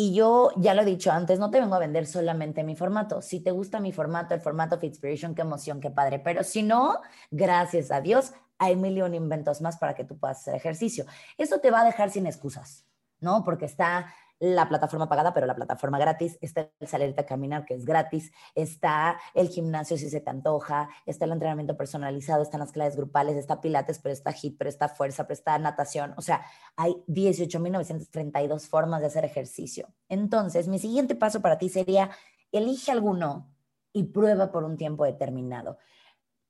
[0.00, 3.20] Y yo ya lo he dicho antes, no te vengo a vender solamente mi formato.
[3.20, 6.20] Si te gusta mi formato, el formato of inspiration, qué emoción, qué padre.
[6.20, 7.00] Pero si no,
[7.32, 11.04] gracias a Dios, hay mil inventos más para que tú puedas hacer ejercicio.
[11.36, 12.86] Eso te va a dejar sin excusas,
[13.18, 13.42] ¿no?
[13.44, 17.74] Porque está la plataforma pagada, pero la plataforma gratis, está el salirte a caminar, que
[17.74, 22.72] es gratis, está el gimnasio si se te antoja, está el entrenamiento personalizado, están las
[22.72, 26.42] clases grupales, está pilates, pero está hit, pero está fuerza, pero está natación, o sea,
[26.76, 29.88] hay 18.932 formas de hacer ejercicio.
[30.08, 32.10] Entonces, mi siguiente paso para ti sería,
[32.52, 33.50] elige alguno
[33.92, 35.78] y prueba por un tiempo determinado.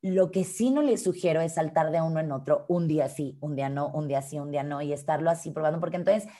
[0.00, 3.36] Lo que sí no le sugiero es saltar de uno en otro, un día sí,
[3.40, 6.30] un día no, un día sí, un día no, y estarlo así probando, porque entonces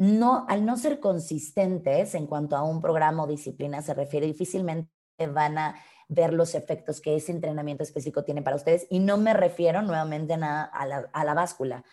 [0.00, 4.88] no, al no ser consistentes en cuanto a un programa o disciplina se refiere, difícilmente
[5.34, 5.74] van a
[6.08, 8.86] ver los efectos que ese entrenamiento específico tiene para ustedes.
[8.88, 11.84] Y no me refiero nuevamente a, a, la, a la báscula,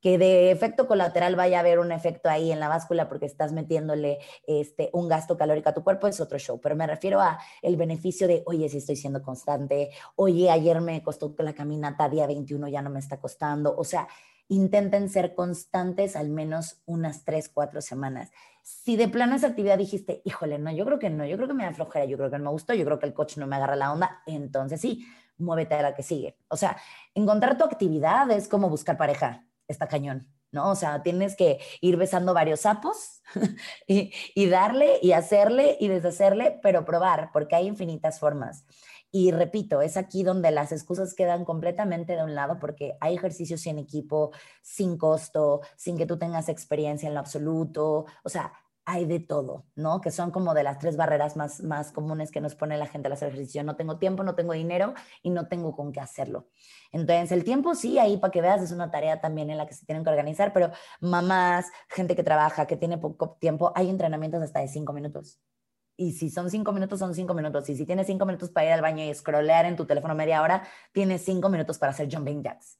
[0.00, 3.52] que de efecto colateral vaya a haber un efecto ahí en la báscula porque estás
[3.52, 6.58] metiéndole este, un gasto calórico a tu cuerpo, es otro show.
[6.62, 11.02] Pero me refiero a el beneficio de, oye, si estoy siendo constante, oye, ayer me
[11.02, 13.76] costó la caminata, día 21 ya no me está costando.
[13.76, 14.08] O sea,
[14.50, 18.32] intenten ser constantes al menos unas tres, cuatro semanas.
[18.64, 21.54] Si de plano esa actividad dijiste, híjole, no, yo creo que no, yo creo que
[21.54, 23.46] me da flojera, yo creo que no me gustó, yo creo que el coach no
[23.46, 25.06] me agarra la onda, entonces sí,
[25.38, 26.36] muévete a la que sigue.
[26.48, 26.76] O sea,
[27.14, 30.70] encontrar tu actividad es como buscar pareja, está cañón, ¿no?
[30.70, 33.22] O sea, tienes que ir besando varios sapos
[33.86, 38.64] y, y darle y hacerle y deshacerle, pero probar, porque hay infinitas formas.
[39.12, 43.60] Y repito, es aquí donde las excusas quedan completamente de un lado porque hay ejercicios
[43.60, 44.30] sin equipo,
[44.62, 48.06] sin costo, sin que tú tengas experiencia en lo absoluto.
[48.22, 48.52] O sea,
[48.84, 50.00] hay de todo, ¿no?
[50.00, 53.06] Que son como de las tres barreras más, más comunes que nos pone la gente
[53.06, 53.62] al hacer ejercicio.
[53.62, 56.48] No tengo tiempo, no tengo dinero y no tengo con qué hacerlo.
[56.92, 59.74] Entonces, el tiempo sí, ahí para que veas, es una tarea también en la que
[59.74, 60.70] se tienen que organizar, pero
[61.00, 65.40] mamás, gente que trabaja, que tiene poco tiempo, hay entrenamientos hasta de cinco minutos.
[66.00, 67.68] Y si son cinco minutos, son cinco minutos.
[67.68, 70.40] Y si tienes cinco minutos para ir al baño y scrollear en tu teléfono media
[70.40, 72.78] hora, tienes cinco minutos para hacer jumping jacks.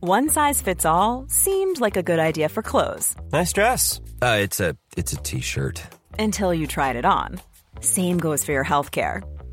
[0.00, 3.14] One size fits all seemed like a good idea for clothes.
[3.30, 4.00] Nice dress.
[4.22, 5.82] Uh, it's a it's a t-shirt.
[6.18, 7.38] Until you tried it on.
[7.80, 9.22] Same goes for your health care.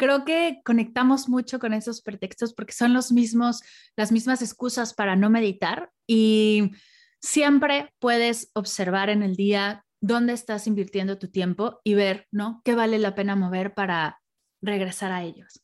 [0.00, 3.60] Creo que conectamos mucho con esos pretextos porque son los mismos,
[3.96, 6.70] las mismas excusas para no meditar y
[7.20, 12.62] siempre puedes observar en el día dónde estás invirtiendo tu tiempo y ver, ¿no?
[12.64, 14.22] ¿Qué vale la pena mover para
[14.62, 15.60] regresar a ellos?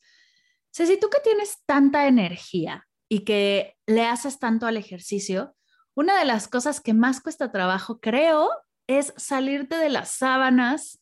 [0.69, 5.55] si tú que tienes tanta energía y que le haces tanto al ejercicio,
[5.95, 8.51] una de las cosas que más cuesta trabajo, creo,
[8.85, 11.01] es salirte de las sábanas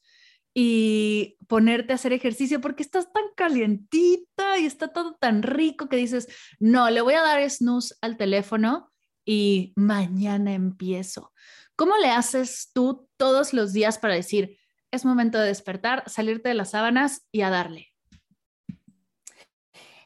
[0.57, 5.97] y ponerte a hacer ejercicio porque estás tan calientita y está todo tan rico que
[5.97, 8.89] dices, no, le voy a dar snooze al teléfono
[9.25, 11.33] y mañana empiezo.
[11.75, 14.57] ¿Cómo le haces tú todos los días para decir,
[14.91, 17.89] es momento de despertar, salirte de las sábanas y a darle?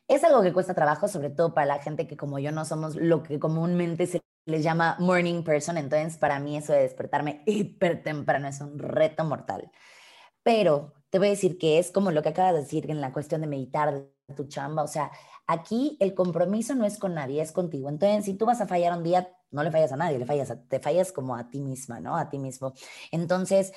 [0.07, 2.95] Es algo que cuesta trabajo, sobre todo para la gente que como yo no somos
[2.95, 5.77] lo que comúnmente se les llama morning person.
[5.77, 9.69] Entonces, para mí eso de despertarme hiper temprano es un reto mortal.
[10.43, 13.11] Pero te voy a decir que es como lo que acabas de decir en la
[13.11, 14.83] cuestión de meditar de tu chamba.
[14.83, 15.11] O sea,
[15.47, 17.89] aquí el compromiso no es con nadie, es contigo.
[17.89, 20.53] Entonces, si tú vas a fallar un día, no le fallas a nadie, le fallas
[20.67, 22.15] te fallas como a ti misma, ¿no?
[22.15, 22.73] A ti mismo.
[23.11, 23.73] Entonces,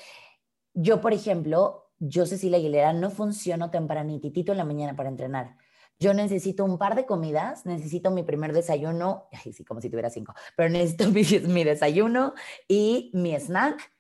[0.75, 5.57] yo, por ejemplo, yo, Cecilia Aguilera, no funciono tempranitito en la mañana para entrenar.
[5.99, 10.11] Yo necesito un par de comidas, necesito mi primer desayuno, ay, sí, como si tuviera
[10.11, 11.23] cinco, pero necesito mi,
[11.53, 12.35] mi desayuno
[12.69, 13.92] y mi snack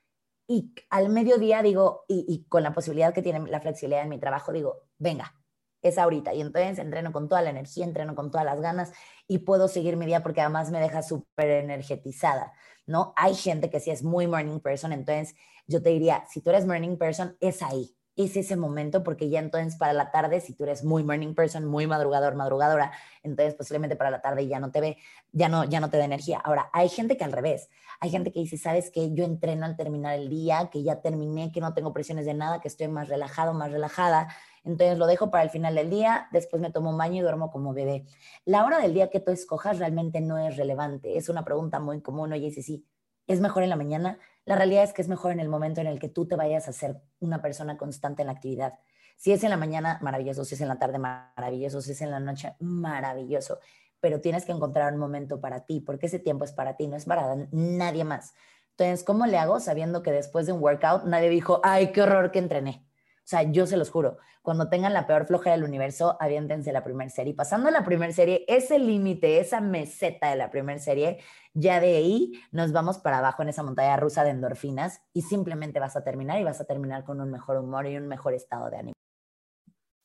[0.52, 4.52] y al mediodía digo, y, con la posibilidad que tiene la flexibilidad en mi trabajo,
[4.52, 5.34] digo, venga,
[5.80, 6.34] es ahorita.
[6.34, 8.92] Y entonces entreno con toda la energía, entreno con todas las ganas
[9.26, 12.52] y puedo seguir mi día porque además me deja súper energetizada,
[12.84, 13.14] ¿no?
[13.16, 15.34] Hay gente que sí es muy morning person, entonces
[15.66, 19.38] yo te diría, si tú eres morning person, es ahí, es ese momento porque ya
[19.38, 23.96] entonces para la tarde, si tú eres muy morning person, muy madrugador, madrugadora, entonces posiblemente
[23.96, 24.98] para la tarde ya no te ve,
[25.32, 26.38] ya no, ya no te da energía.
[26.44, 27.70] Ahora, hay gente que al revés,
[28.00, 31.52] hay gente que dice, sabes que yo entreno al terminar el día, que ya terminé,
[31.52, 34.28] que no tengo presiones de nada, que estoy más relajado, más relajada,
[34.64, 37.50] entonces lo dejo para el final del día, después me tomo un baño y duermo
[37.50, 38.04] como bebé.
[38.44, 42.00] La hora del día que tú escojas realmente no es relevante, es una pregunta muy
[42.00, 42.86] común, oye, sí, sí,
[43.26, 44.18] ¿es mejor en la mañana?
[44.44, 46.68] La realidad es que es mejor en el momento en el que tú te vayas
[46.68, 48.78] a ser una persona constante en la actividad.
[49.16, 50.44] Si es en la mañana, maravilloso.
[50.44, 51.80] Si es en la tarde, maravilloso.
[51.80, 53.60] Si es en la noche, maravilloso.
[54.00, 56.96] Pero tienes que encontrar un momento para ti, porque ese tiempo es para ti, no
[56.96, 58.32] es para nadie más.
[58.70, 62.32] Entonces, ¿cómo le hago sabiendo que después de un workout nadie dijo, ay, qué horror
[62.32, 62.84] que entrené?
[63.24, 66.82] O sea, yo se los juro, cuando tengan la peor flojera del universo, aviéntense la
[66.82, 67.32] primera serie.
[67.32, 71.20] Pasando la primera serie, ese límite, esa meseta de la primera serie,
[71.54, 75.78] ya de ahí nos vamos para abajo en esa montaña rusa de endorfinas y simplemente
[75.78, 78.68] vas a terminar y vas a terminar con un mejor humor y un mejor estado
[78.68, 78.92] de ánimo.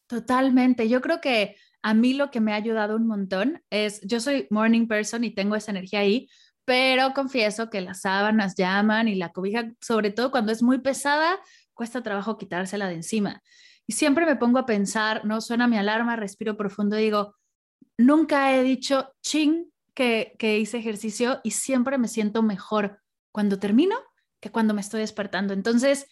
[0.08, 0.88] Totalmente.
[0.88, 4.48] Yo creo que a mí lo que me ha ayudado un montón es, yo soy
[4.52, 6.30] morning person y tengo esa energía ahí,
[6.64, 11.40] pero confieso que las sábanas llaman y la cobija, sobre todo cuando es muy pesada,
[11.78, 13.42] cuesta trabajo quitársela de encima.
[13.86, 15.40] Y siempre me pongo a pensar, ¿no?
[15.40, 17.36] Suena mi alarma, respiro profundo digo,
[17.98, 23.00] nunca he dicho ching que, que hice ejercicio y siempre me siento mejor
[23.32, 23.96] cuando termino
[24.42, 25.54] que cuando me estoy despertando.
[25.54, 26.08] Entonces,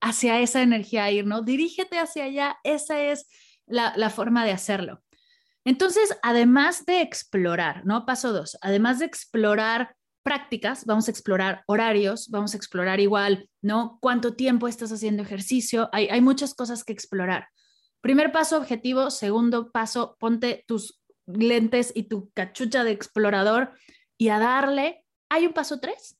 [0.00, 1.40] hacia esa energía ir, ¿no?
[1.40, 3.26] Dirígete hacia allá, esa es
[3.66, 5.02] la, la forma de hacerlo.
[5.64, 8.06] Entonces, además de explorar, ¿no?
[8.06, 9.95] Paso dos, además de explorar
[10.26, 13.98] prácticas, vamos a explorar horarios, vamos a explorar igual, ¿no?
[14.02, 17.46] Cuánto tiempo estás haciendo ejercicio, hay, hay muchas cosas que explorar.
[18.00, 19.12] Primer paso, objetivo.
[19.12, 23.72] Segundo paso, ponte tus lentes y tu cachucha de explorador
[24.18, 25.04] y a darle.
[25.28, 26.18] ¿Hay un paso tres?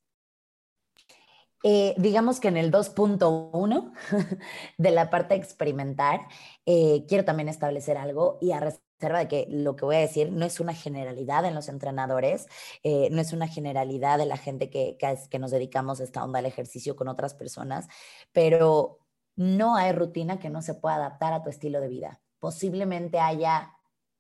[1.65, 3.93] Eh, digamos que en el 2.1
[4.79, 6.21] de la parte experimentar,
[6.65, 8.61] eh, quiero también establecer algo y a
[8.99, 12.47] reserva de que lo que voy a decir no es una generalidad en los entrenadores,
[12.83, 16.25] eh, no es una generalidad de la gente que, que, que nos dedicamos a esta
[16.25, 17.89] onda al ejercicio con otras personas,
[18.33, 19.01] pero
[19.37, 22.21] no hay rutina que no se pueda adaptar a tu estilo de vida.
[22.39, 23.73] Posiblemente haya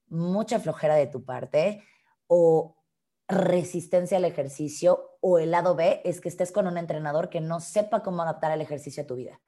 [0.09, 1.83] mucha flojera de tu parte
[2.27, 2.77] o
[3.29, 7.61] resistencia al ejercicio o el lado B es que estés con un entrenador que no
[7.61, 9.41] sepa cómo adaptar el ejercicio a tu vida.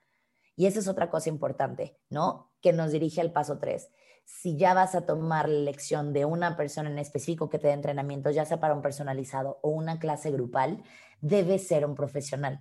[0.56, 2.50] Y esa es otra cosa importante, ¿no?
[2.60, 3.88] Que nos dirige al paso 3.
[4.30, 7.72] Si ya vas a tomar la lección de una persona en específico que te dé
[7.72, 10.82] entrenamiento, ya sea para un personalizado o una clase grupal,
[11.22, 12.60] debe ser un profesional.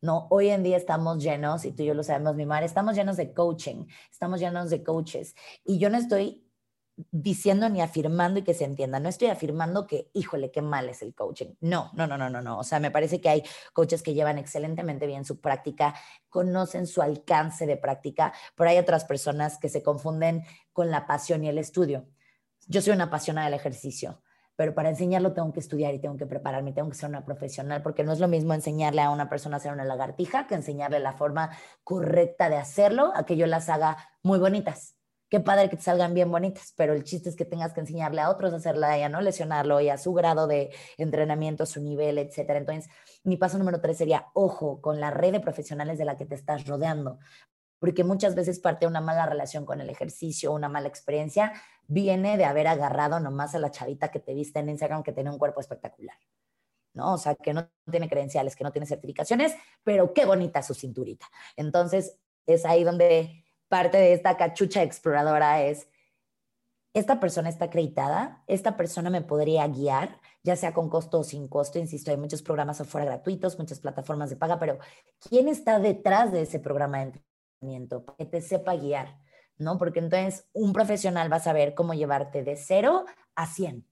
[0.00, 2.94] No, hoy en día estamos llenos, y tú y yo lo sabemos, mi madre, estamos
[2.94, 5.34] llenos de coaching, estamos llenos de coaches.
[5.64, 6.46] Y yo no estoy
[7.10, 9.00] diciendo ni afirmando y que se entienda.
[9.00, 11.54] No estoy afirmando que, híjole, qué mal es el coaching.
[11.60, 12.58] No, no, no, no, no, no.
[12.58, 15.94] O sea, me parece que hay coaches que llevan excelentemente bien su práctica,
[16.28, 21.44] conocen su alcance de práctica, pero hay otras personas que se confunden con la pasión
[21.44, 22.06] y el estudio.
[22.66, 24.22] Yo soy una apasionada del ejercicio,
[24.56, 27.82] pero para enseñarlo tengo que estudiar y tengo que prepararme, tengo que ser una profesional,
[27.82, 31.00] porque no es lo mismo enseñarle a una persona a hacer una lagartija que enseñarle
[31.00, 31.50] la forma
[31.84, 34.96] correcta de hacerlo, a que yo las haga muy bonitas
[35.32, 38.20] qué padre que te salgan bien bonitas, pero el chiste es que tengas que enseñarle
[38.20, 42.18] a otros a hacerla a no lesionarlo y a su grado de entrenamiento, su nivel,
[42.18, 42.58] etcétera.
[42.58, 42.90] Entonces,
[43.24, 46.34] mi paso número tres sería, ojo con la red de profesionales de la que te
[46.34, 47.18] estás rodeando,
[47.78, 51.54] porque muchas veces parte de una mala relación con el ejercicio, una mala experiencia,
[51.86, 55.30] viene de haber agarrado nomás a la chavita que te viste en Instagram que tiene
[55.30, 56.16] un cuerpo espectacular.
[56.92, 57.14] ¿no?
[57.14, 61.24] O sea, que no tiene credenciales, que no tiene certificaciones, pero qué bonita su cinturita.
[61.56, 63.41] Entonces, es ahí donde
[63.72, 65.88] parte de esta cachucha exploradora es,
[66.92, 71.48] esta persona está acreditada, esta persona me podría guiar, ya sea con costo o sin
[71.48, 74.78] costo, insisto, hay muchos programas afuera gratuitos, muchas plataformas de paga, pero
[75.26, 77.22] ¿quién está detrás de ese programa de
[77.62, 78.04] entrenamiento?
[78.18, 79.18] que te sepa guiar,
[79.56, 79.78] ¿no?
[79.78, 83.88] Porque entonces un profesional va a saber cómo llevarte de cero a 100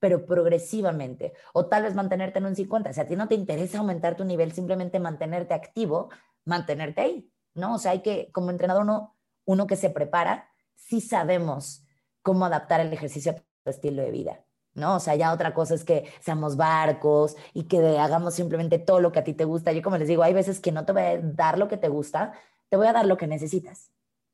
[0.00, 2.92] pero progresivamente, o tal vez mantenerte en un 50.
[2.92, 6.10] Si a ti no te interesa aumentar tu nivel, simplemente mantenerte activo,
[6.44, 7.33] mantenerte ahí.
[7.54, 7.74] ¿No?
[7.74, 11.84] O sea, hay que, como entrenador, uno, uno que se prepara, sí sabemos
[12.22, 14.96] cómo adaptar el ejercicio a tu estilo de vida, ¿no?
[14.96, 19.12] O sea, ya otra cosa es que seamos barcos y que hagamos simplemente todo lo
[19.12, 19.72] que a ti te gusta.
[19.72, 21.88] Yo como les digo, hay veces que no te voy a dar lo que te
[21.88, 22.32] gusta,
[22.68, 23.90] te voy a dar lo que necesitas,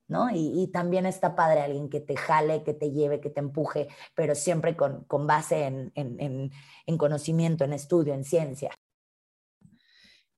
[0.09, 0.31] ¿no?
[0.33, 4.35] Y, también está padre alguien que te jale, que te lleve, que te empuje, pero
[4.35, 6.53] siempre con, con base en, en,
[6.87, 8.71] en conocimiento, en estudio, en ciencia.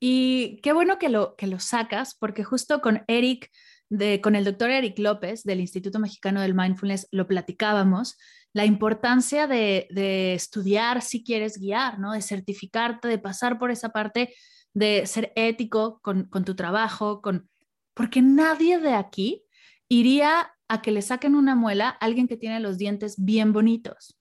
[0.05, 3.53] Y qué bueno que lo, que lo sacas, porque justo con Eric,
[3.89, 8.19] de, con el doctor Eric López del Instituto Mexicano del Mindfulness, lo platicábamos,
[8.53, 12.15] la importancia de, de estudiar si quieres guiar, ¿no?
[12.15, 14.35] De certificarte, de pasar por esa parte,
[14.75, 17.49] de ser ético con, con tu trabajo, con...
[17.95, 19.45] porque nadie de aquí
[19.89, 24.19] iría a que le saquen una muela a alguien que tiene los dientes bien bonitos.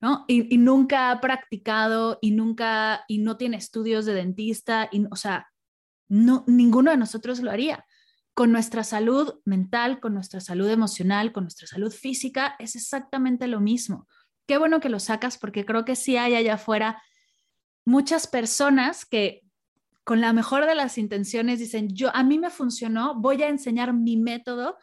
[0.00, 0.24] ¿No?
[0.28, 5.48] Y, nunca ha practicado y nunca, y no tiene estudios de dentista, y, o sea,
[6.08, 7.84] no, ninguno de nosotros lo haría.
[8.34, 13.60] Con nuestra salud mental, con nuestra salud emocional, con nuestra salud física, es exactamente lo
[13.60, 14.06] mismo.
[14.46, 17.02] Qué bueno que lo sacas porque creo que sí hay allá afuera
[17.88, 19.42] muchas personas que
[20.04, 23.94] con la mejor de las intenciones dicen, yo a mí me funcionó, voy a enseñar
[23.94, 24.76] mi método,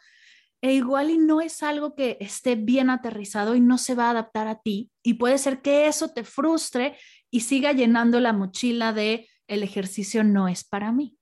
[0.66, 4.10] e igual y no es algo que esté bien aterrizado y no se va a
[4.10, 6.98] adaptar a ti y puede ser que eso te frustre
[7.30, 11.20] y siga llenando la mochila de el ejercicio no es para mí.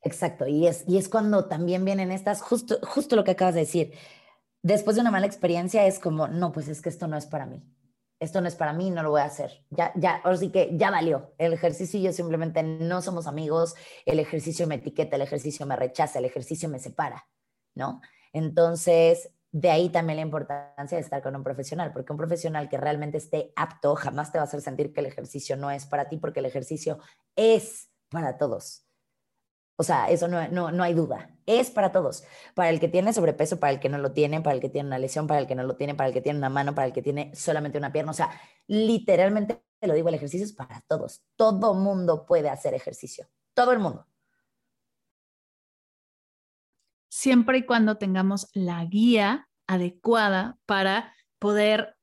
[0.00, 3.60] Exacto, y es, y es cuando también vienen estas, justo, justo lo que acabas de
[3.60, 3.92] decir,
[4.62, 7.44] después de una mala experiencia es como, no, pues es que esto no es para
[7.44, 7.62] mí,
[8.20, 10.70] esto no es para mí, no lo voy a hacer, ya, ya, ahora sí que
[10.76, 15.22] ya valió, el ejercicio y yo simplemente no somos amigos, el ejercicio me etiqueta, el
[15.22, 17.26] ejercicio me rechaza, el ejercicio me separa,
[17.74, 18.02] ¿no?
[18.32, 22.76] Entonces, de ahí también la importancia de estar con un profesional, porque un profesional que
[22.76, 26.08] realmente esté apto jamás te va a hacer sentir que el ejercicio no es para
[26.08, 26.98] ti, porque el ejercicio
[27.34, 28.84] es para todos.
[29.80, 31.34] O sea, eso no, no, no, hay duda.
[31.46, 32.22] Es para todos.
[32.52, 34.88] Para el que tiene sobrepeso, para el que no lo tiene, para el que tiene
[34.88, 36.86] una lesión, para el que no lo tiene, para el que tiene una mano, para
[36.86, 38.10] el que tiene solamente una pierna.
[38.10, 38.28] O sea,
[38.66, 41.22] literalmente, te lo digo, el ejercicio es para todos.
[41.34, 43.26] Todo mundo puede hacer ejercicio.
[43.54, 44.06] Todo el mundo.
[47.08, 51.96] Siempre y cuando tengamos la guía adecuada para poder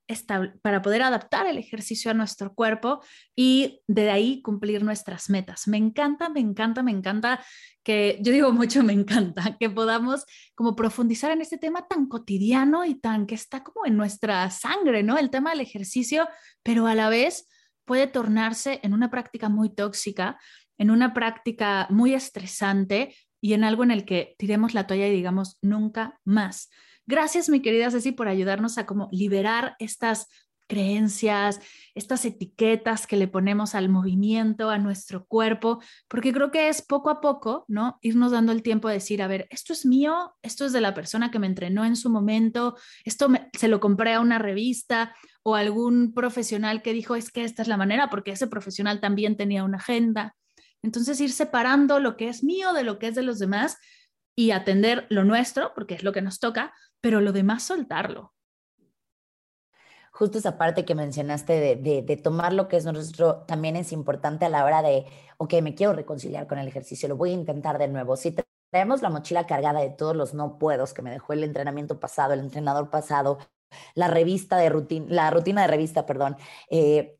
[0.61, 3.01] para poder adaptar el ejercicio a nuestro cuerpo
[3.35, 5.67] y de ahí cumplir nuestras metas.
[5.67, 7.43] Me encanta, me encanta, me encanta
[7.83, 12.85] que, yo digo mucho, me encanta que podamos como profundizar en este tema tan cotidiano
[12.85, 15.17] y tan que está como en nuestra sangre, ¿no?
[15.17, 16.27] El tema del ejercicio,
[16.63, 17.47] pero a la vez
[17.85, 20.37] puede tornarse en una práctica muy tóxica,
[20.77, 25.15] en una práctica muy estresante y en algo en el que tiremos la toalla y
[25.15, 26.69] digamos nunca más.
[27.07, 30.27] Gracias, mi querida Ceci, por ayudarnos a como liberar estas
[30.67, 31.61] creencias,
[31.95, 37.09] estas etiquetas que le ponemos al movimiento, a nuestro cuerpo, porque creo que es poco
[37.09, 37.97] a poco, ¿no?
[38.01, 40.93] Irnos dando el tiempo de decir, a ver, esto es mío, esto es de la
[40.93, 45.55] persona que me entrenó en su momento, esto se lo compré a una revista o
[45.55, 49.63] algún profesional que dijo, es que esta es la manera, porque ese profesional también tenía
[49.63, 50.35] una agenda.
[50.83, 53.77] Entonces, ir separando lo que es mío de lo que es de los demás
[54.37, 56.71] y atender lo nuestro, porque es lo que nos toca,
[57.01, 58.35] pero lo demás soltarlo.
[60.11, 64.45] Justo esa parte que mencionaste de, de, tomar lo que es nuestro también es importante
[64.45, 65.05] a la hora de,
[65.37, 68.15] ok, me quiero reconciliar con el ejercicio, lo voy a intentar de nuevo.
[68.15, 68.35] Si
[68.71, 72.33] traemos la mochila cargada de todos los no puedos que me dejó el entrenamiento pasado,
[72.33, 73.39] el entrenador pasado,
[73.95, 76.37] la revista de rutina, la rutina de revista, perdón,
[76.69, 77.17] eh,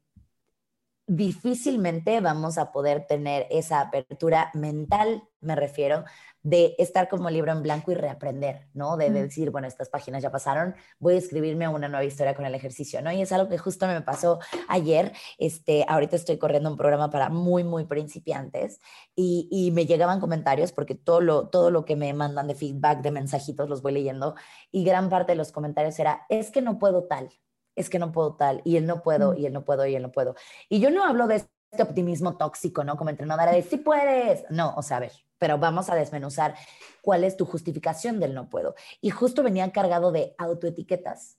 [1.08, 6.04] difícilmente vamos a poder tener esa apertura mental, me refiero,
[6.44, 8.98] de estar como libro en blanco y reaprender, ¿no?
[8.98, 12.56] De, decir, bueno, estas páginas ya pasaron, voy a escribirme una nueva historia con el
[12.56, 13.12] ejercicio, ¿no?
[13.12, 17.30] Y es algo que justo me pasó ayer, este, ahorita estoy corriendo un programa para
[17.30, 18.80] muy, muy principiantes
[19.16, 23.02] y, y me llegaban comentarios porque todo lo, todo lo que me mandan de feedback,
[23.02, 24.36] de mensajitos, los voy leyendo
[24.72, 27.30] y gran parte de los comentarios era, es que no puedo tal,
[27.76, 30.02] es que no puedo tal, y él no puedo, y él no puedo, y él
[30.02, 30.36] no puedo.
[30.68, 32.98] Y yo no hablo de este optimismo tóxico, ¿no?
[32.98, 34.44] Como entrenadora de, sí puedes.
[34.50, 36.56] No, o sea, a ver, pero vamos a desmenuzar
[37.02, 38.76] cuál es tu justificación del no puedo.
[39.02, 41.38] Y justo venía cargado de autoetiquetas.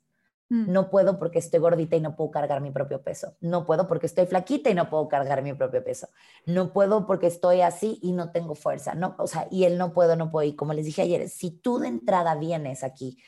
[0.51, 0.73] Mm.
[0.73, 3.37] No puedo porque estoy gordita y no puedo cargar mi propio peso.
[3.41, 6.09] No puedo porque estoy flaquita y no puedo cargar mi propio peso.
[6.47, 8.95] No puedo porque estoy así y no tengo fuerza.
[8.95, 10.49] No, o sea, y el no puedo, no puedo.
[10.49, 13.19] Y como les dije ayer, si tú de entrada vienes aquí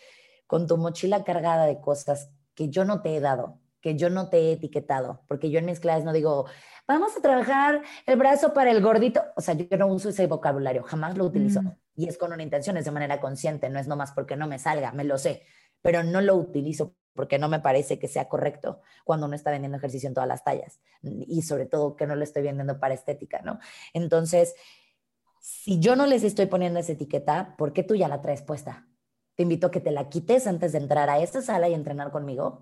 [0.46, 4.28] con tu mochila cargada de cosas que yo no te he dado, que yo no
[4.28, 6.46] te he etiquetado, porque yo en mis clases no digo,
[6.90, 9.22] vamos a trabajar el brazo para el gordito.
[9.36, 11.62] O sea, yo no uso ese vocabulario, jamás lo utilizo.
[11.62, 11.72] Mm.
[11.96, 14.58] Y es con una intención, es de manera consciente, no es nomás porque no me
[14.58, 15.42] salga, me lo sé,
[15.82, 19.76] pero no lo utilizo porque no me parece que sea correcto cuando uno está vendiendo
[19.78, 23.40] ejercicio en todas las tallas y sobre todo que no lo estoy vendiendo para estética,
[23.42, 23.58] ¿no?
[23.92, 24.54] Entonces,
[25.40, 28.86] si yo no les estoy poniendo esa etiqueta, ¿por qué tú ya la traes puesta?
[29.34, 32.10] Te invito a que te la quites antes de entrar a esta sala y entrenar
[32.10, 32.60] conmigo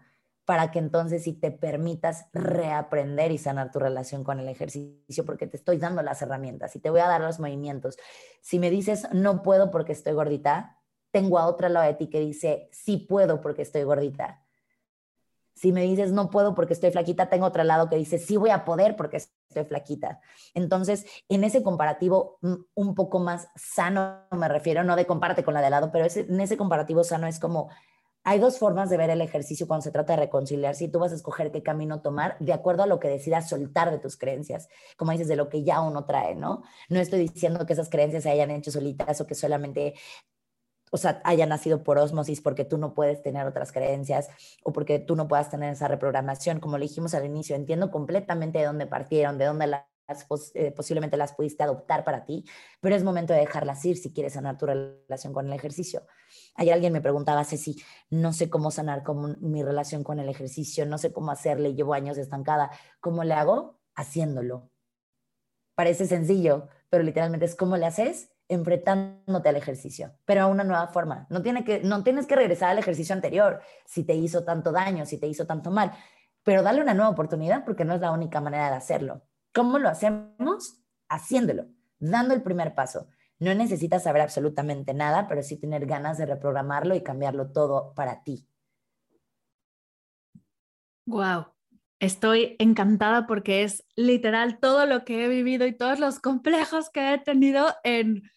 [0.49, 5.47] para que entonces si te permitas reaprender y sanar tu relación con el ejercicio, porque
[5.47, 7.99] te estoy dando las herramientas y te voy a dar los movimientos.
[8.41, 10.79] Si me dices, no puedo porque estoy gordita,
[11.11, 14.43] tengo a otra lado de ti que dice, sí puedo porque estoy gordita.
[15.55, 18.49] Si me dices, no puedo porque estoy flaquita, tengo otro lado que dice, sí voy
[18.49, 20.23] a poder porque estoy flaquita.
[20.55, 25.53] Entonces, en ese comparativo mm, un poco más sano, me refiero, no de comparte con
[25.53, 27.69] la de lado, pero en ese comparativo sano es como,
[28.29, 30.75] hay dos formas de ver el ejercicio cuando se trata de reconciliar.
[30.75, 33.91] Si tú vas a escoger qué camino tomar de acuerdo a lo que decidas soltar
[33.91, 34.69] de tus creencias,
[34.99, 36.63] como dices, de lo que ya uno trae, ¿no?
[36.91, 39.95] No estoy diciendo que esas creencias se hayan hecho solitas o que solamente
[40.91, 44.29] o sea, hayan nacido por osmosis porque tú no puedes tener otras creencias
[44.63, 46.61] o porque tú no puedas tener esa reprogramación.
[46.61, 49.81] Como le dijimos al inicio, entiendo completamente de dónde partieron, de dónde
[50.55, 52.45] eh, posiblemente las pudiste adoptar para ti,
[52.81, 56.07] pero es momento de dejarlas ir si quieres sanar tu relación con el ejercicio.
[56.55, 60.87] Ayer alguien me preguntaba, Ceci, no sé cómo sanar con mi relación con el ejercicio,
[60.87, 62.71] no sé cómo hacerle, llevo años estancada.
[63.01, 63.81] ¿Cómo le hago?
[63.95, 64.71] Haciéndolo.
[65.75, 70.89] Parece sencillo, pero literalmente es cómo le haces enfrentándote al ejercicio, pero a una nueva
[70.89, 71.27] forma.
[71.29, 75.05] No, tiene que, no tienes que regresar al ejercicio anterior si te hizo tanto daño,
[75.05, 75.93] si te hizo tanto mal,
[76.43, 79.23] pero dale una nueva oportunidad porque no es la única manera de hacerlo.
[79.59, 80.85] ¿Cómo lo hacemos?
[81.09, 81.67] Haciéndolo,
[81.99, 83.09] dando el primer paso.
[83.41, 88.23] No necesitas saber absolutamente nada, pero sí tener ganas de reprogramarlo y cambiarlo todo para
[88.23, 88.47] ti.
[91.07, 91.47] Wow,
[91.99, 97.15] estoy encantada porque es literal todo lo que he vivido y todos los complejos que
[97.15, 98.31] he tenido en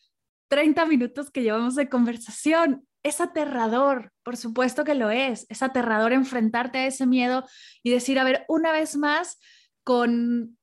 [0.47, 2.87] 30 minutos que llevamos de conversación.
[3.03, 5.45] Es aterrador, por supuesto que lo es.
[5.49, 7.45] Es aterrador enfrentarte a ese miedo
[7.83, 9.37] y decir, a ver, una vez más,
[9.83, 10.57] con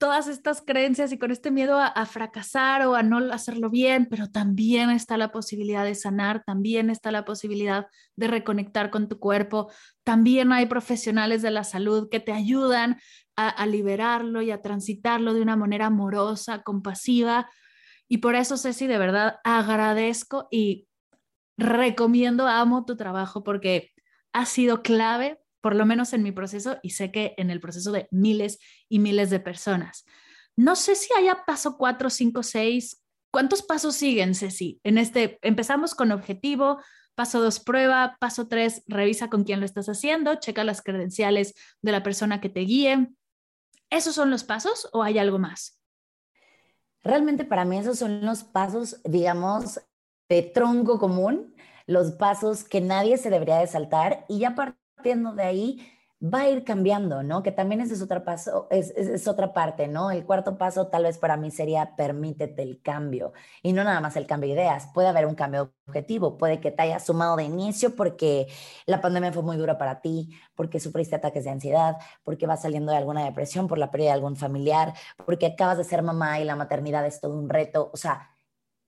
[0.00, 4.30] todas estas creencias y con este miedo a, fracasar o a no hacerlo bien, pero
[4.30, 7.86] también está la posibilidad de sanar, también está la posibilidad
[8.16, 9.70] de reconectar con tu cuerpo,
[10.02, 12.98] también hay profesionales de la salud que te ayudan
[13.36, 17.50] a, a liberarlo y a transitarlo de una manera amorosa, compasiva.
[18.08, 20.88] Y por eso, Ceci, de verdad agradezco y
[21.58, 23.92] recomiendo, amo tu trabajo porque
[24.32, 27.92] ha sido clave por lo menos en mi proceso y sé que en el proceso
[27.92, 28.58] de miles
[28.88, 30.04] y miles de personas.
[30.56, 33.02] No sé si haya paso 4, 5, 6.
[33.30, 34.80] ¿Cuántos pasos siguen, Ceci?
[34.82, 36.80] En este, empezamos con objetivo,
[37.14, 41.92] paso 2, prueba, paso 3, revisa con quién lo estás haciendo, checa las credenciales de
[41.92, 43.08] la persona que te guíe.
[43.90, 45.80] ¿Esos son los pasos o hay algo más?
[47.02, 49.80] Realmente para mí esos son los pasos, digamos,
[50.28, 51.54] de tronco común,
[51.86, 54.54] los pasos que nadie se debería de saltar y ya
[55.00, 55.86] partiendo de ahí,
[56.22, 57.42] va a ir cambiando, ¿no?
[57.42, 60.10] Que también ese es otro paso, es, es, otra parte, ¿no?
[60.10, 63.32] El cuarto paso tal vez para mí sería permítete el cambio
[63.62, 66.70] y no nada más el cambio de ideas, puede haber un cambio objetivo, puede que
[66.70, 68.48] te hayas sumado de inicio porque
[68.84, 72.92] la pandemia fue muy dura para ti, porque sufriste ataques de ansiedad, porque vas saliendo
[72.92, 74.92] de alguna depresión por la pérdida de algún familiar,
[75.24, 78.28] porque acabas de ser mamá y la maternidad es todo un reto, o sea,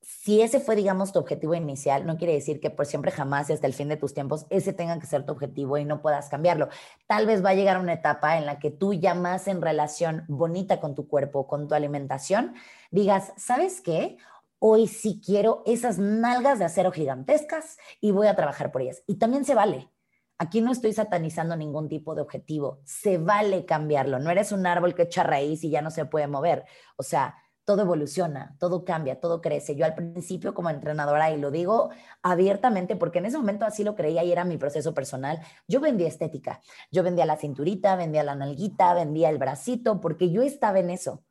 [0.03, 3.67] si ese fue, digamos, tu objetivo inicial, no quiere decir que por siempre jamás hasta
[3.69, 6.69] el fin de tus tiempos ese tenga que ser tu objetivo y no puedas cambiarlo.
[7.07, 10.25] Tal vez va a llegar una etapa en la que tú ya más en relación
[10.29, 12.55] bonita con tu cuerpo, con tu alimentación,
[12.91, 14.17] digas, ¿sabes qué?
[14.59, 19.03] Hoy sí quiero esas nalgas de acero gigantescas y voy a trabajar por ellas.
[19.07, 19.89] Y también se vale.
[20.39, 22.81] Aquí no estoy satanizando ningún tipo de objetivo.
[22.85, 24.19] Se vale cambiarlo.
[24.19, 26.65] No eres un árbol que echa raíz y ya no se puede mover.
[26.97, 29.77] O sea, todo evoluciona, todo cambia, todo crece.
[29.77, 31.91] Yo al principio como entrenadora, y lo digo
[32.23, 36.09] abiertamente porque en ese momento así lo creía y era mi proceso personal, yo vendía
[36.09, 36.61] estética,
[36.91, 41.23] yo vendía la cinturita, vendía la nalguita, vendía el bracito, porque yo estaba en eso.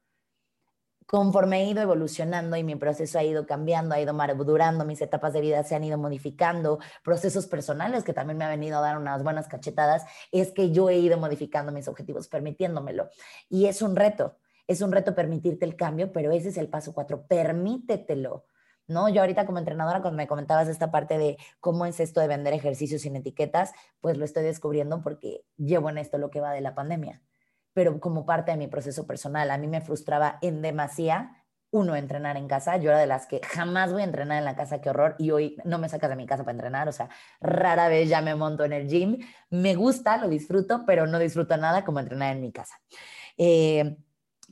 [1.06, 5.34] Conforme he ido evolucionando y mi proceso ha ido cambiando, ha ido madurando, mis etapas
[5.34, 8.98] de vida se han ido modificando, procesos personales que también me han venido a dar
[8.98, 13.10] unas buenas cachetadas, es que yo he ido modificando mis objetivos, permitiéndomelo.
[13.50, 14.38] Y es un reto
[14.72, 18.45] es un reto permitirte el cambio, pero ese es el paso cuatro, permítetelo.
[18.88, 19.09] ¿no?
[19.09, 22.53] Yo ahorita como entrenadora, cuando me comentabas esta parte de cómo es esto de vender
[22.53, 26.61] ejercicios sin etiquetas, pues lo estoy descubriendo porque llevo en esto lo que va de
[26.61, 27.22] la pandemia.
[27.74, 31.38] Pero como parte de mi proceso personal, a mí me frustraba en demasía,
[31.74, 32.76] uno, entrenar en casa.
[32.76, 35.32] Yo era de las que jamás voy a entrenar en la casa, qué horror, y
[35.32, 37.07] hoy no me sacas de mi casa para entrenar, o sea,
[37.39, 39.19] rara vez ya me monto en el gym.
[39.49, 42.76] Me gusta, lo disfruto, pero no disfruto nada como entrenar en mi casa.
[43.38, 43.95] Eh,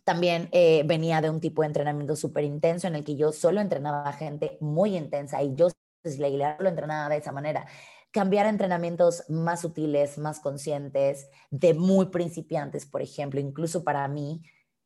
[0.10, 3.62] también eh, venía de un tipo de entrenamiento súper intenso en el que yo solo
[3.62, 5.68] entrenaba gente muy intensa y yo
[6.04, 7.68] lo entrenaba de esa manera.
[8.10, 14.42] Cambiar a entrenamientos más sutiles, más conscientes, de muy principiantes, por ejemplo, incluso para mí,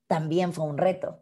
[0.08, 1.22] también fue un reto,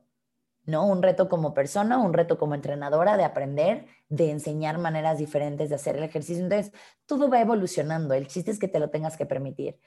[0.66, 0.88] ¿no?
[0.88, 5.76] Un reto como persona, un reto como entrenadora de aprender, de enseñar maneras diferentes de
[5.76, 6.44] hacer el ejercicio.
[6.44, 6.74] Entonces,
[7.06, 8.16] todo va evolucionando.
[8.16, 9.80] El chiste es que te lo tengas que permitir.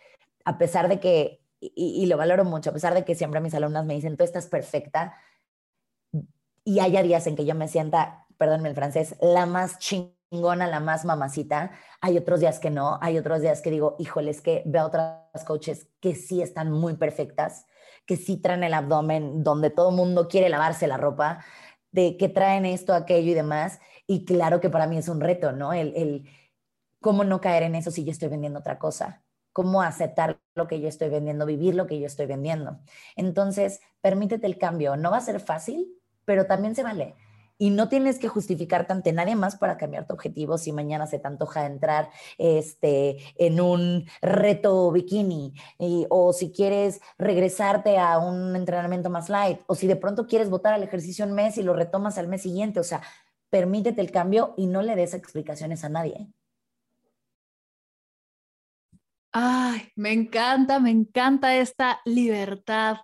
[0.45, 1.44] A pesar de que
[1.75, 4.47] y, lo valoro mucho, a pesar de que siempre mis alumnas me dicen, tú estás
[4.47, 5.15] perfecta,
[6.65, 10.81] y haya días en que yo me sienta, perdónme el francés, la más chingona, la
[10.81, 14.63] más mamacita, hay otros días que no, hay otros días que digo, híjole, es que
[14.67, 17.67] veo otras coaches que sí están muy perfectas,
[18.07, 21.45] que sí traen el abdomen donde todo mundo quiere lavarse la ropa,
[21.93, 25.53] de que traen esto, aquello y demás, y claro que para mí es un reto,
[25.53, 25.73] ¿no?
[25.73, 26.29] El, el
[27.01, 30.81] cómo no caer en eso si yo estoy vendiendo otra cosa cómo aceptar lo que
[30.81, 32.79] yo estoy vendiendo, vivir lo que yo estoy vendiendo.
[33.17, 34.97] Entonces, permítete el cambio.
[34.97, 35.89] No va a ser fácil,
[36.25, 37.15] pero también se vale.
[37.57, 41.21] Y no tienes que justificarte ante nadie más para cambiar tu objetivo si mañana se
[41.21, 45.55] te antoja entrar este, en un reto bikini
[46.09, 50.75] o si quieres regresarte a un entrenamiento más light o si de pronto quieres votar
[50.75, 52.81] al ejercicio un mes y lo retomas al mes siguiente.
[52.81, 53.03] O sea,
[53.51, 56.27] permítete el cambio y no le des explicaciones a nadie.
[59.37, 62.99] Ay, me encanta, me encanta esta libertad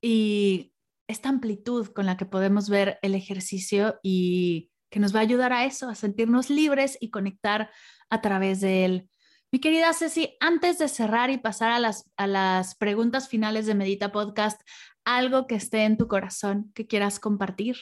[0.00, 0.72] y
[1.08, 5.52] esta amplitud con la que podemos ver el ejercicio y que nos va a ayudar
[5.52, 7.72] a eso, a sentirnos libres y conectar
[8.08, 9.10] a través de él.
[9.50, 13.74] Mi querida Ceci, antes de cerrar y pasar a las, a las preguntas finales de
[13.74, 14.60] Medita Podcast,
[15.04, 17.78] algo que esté en tu corazón que quieras compartir,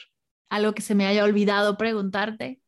[0.49, 2.62] algo que se me haya olvidado preguntarte.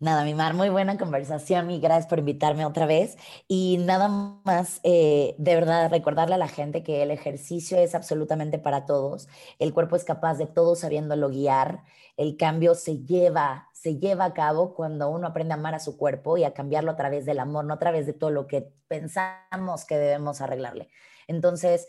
[0.00, 3.18] Nada, mi Mar, muy buena conversación y gracias por invitarme otra vez.
[3.48, 8.58] Y nada más, eh, de verdad, recordarle a la gente que el ejercicio es absolutamente
[8.58, 9.28] para todos.
[9.58, 11.82] El cuerpo es capaz de todo sabiéndolo guiar.
[12.16, 15.98] El cambio se lleva, se lleva a cabo cuando uno aprende a amar a su
[15.98, 18.72] cuerpo y a cambiarlo a través del amor, no a través de todo lo que
[18.88, 20.88] pensamos que debemos arreglarle.
[21.28, 21.86] Entonces,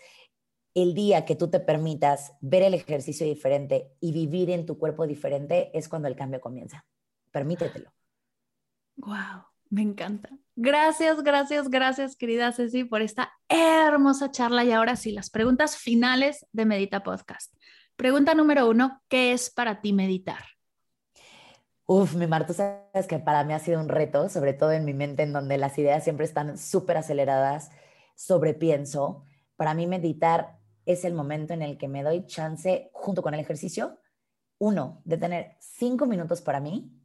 [0.73, 5.07] el día que tú te permitas ver el ejercicio diferente y vivir en tu cuerpo
[5.07, 6.85] diferente es cuando el cambio comienza.
[7.31, 8.00] Permítetelo.
[9.01, 10.29] Wow, me encanta.
[10.55, 14.63] Gracias, gracias, gracias, querida Ceci, por esta hermosa charla.
[14.63, 17.51] Y ahora sí, las preguntas finales de Medita Podcast.
[17.95, 20.43] Pregunta número uno, ¿qué es para ti meditar?
[21.87, 24.85] Uf, mi Mar, tú sabes que para mí ha sido un reto, sobre todo en
[24.85, 27.71] mi mente, en donde las ideas siempre están súper aceleradas,
[28.15, 29.25] sobrepienso.
[29.55, 33.39] Para mí meditar es el momento en el que me doy chance, junto con el
[33.39, 33.97] ejercicio,
[34.59, 37.00] uno, de tener cinco minutos para mí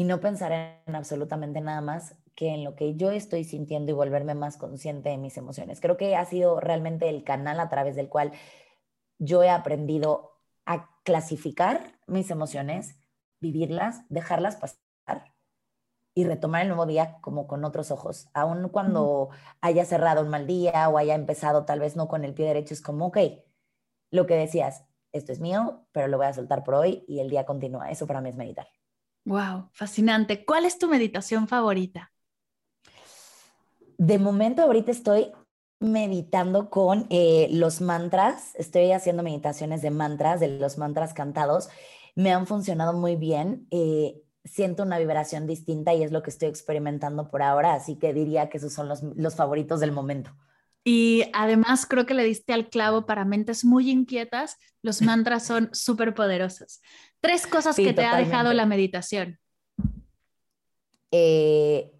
[0.00, 3.94] y no pensar en absolutamente nada más que en lo que yo estoy sintiendo y
[3.94, 5.78] volverme más consciente de mis emociones.
[5.78, 8.32] Creo que ha sido realmente el canal a través del cual
[9.18, 12.96] yo he aprendido a clasificar mis emociones,
[13.40, 15.34] vivirlas, dejarlas pasar
[16.14, 18.30] y retomar el nuevo día como con otros ojos.
[18.32, 19.28] Aun cuando
[19.60, 22.72] haya cerrado un mal día o haya empezado tal vez no con el pie derecho,
[22.72, 23.18] es como, ok,
[24.10, 24.82] lo que decías,
[25.12, 27.90] esto es mío, pero lo voy a soltar por hoy y el día continúa.
[27.90, 28.66] Eso para mí es meditar.
[29.24, 30.44] Wow, fascinante.
[30.44, 32.12] ¿Cuál es tu meditación favorita?
[33.98, 35.32] De momento ahorita estoy
[35.78, 38.54] meditando con eh, los mantras.
[38.56, 41.68] Estoy haciendo meditaciones de mantras, de los mantras cantados.
[42.14, 43.66] Me han funcionado muy bien.
[43.70, 47.74] Eh, siento una vibración distinta y es lo que estoy experimentando por ahora.
[47.74, 50.32] Así que diría que esos son los, los favoritos del momento.
[50.84, 54.56] Y además creo que le diste al clavo para mentes muy inquietas.
[54.82, 56.80] Los mantras son súper poderosos.
[57.20, 59.38] Tres cosas que te ha dejado la meditación.
[61.10, 61.92] Eh,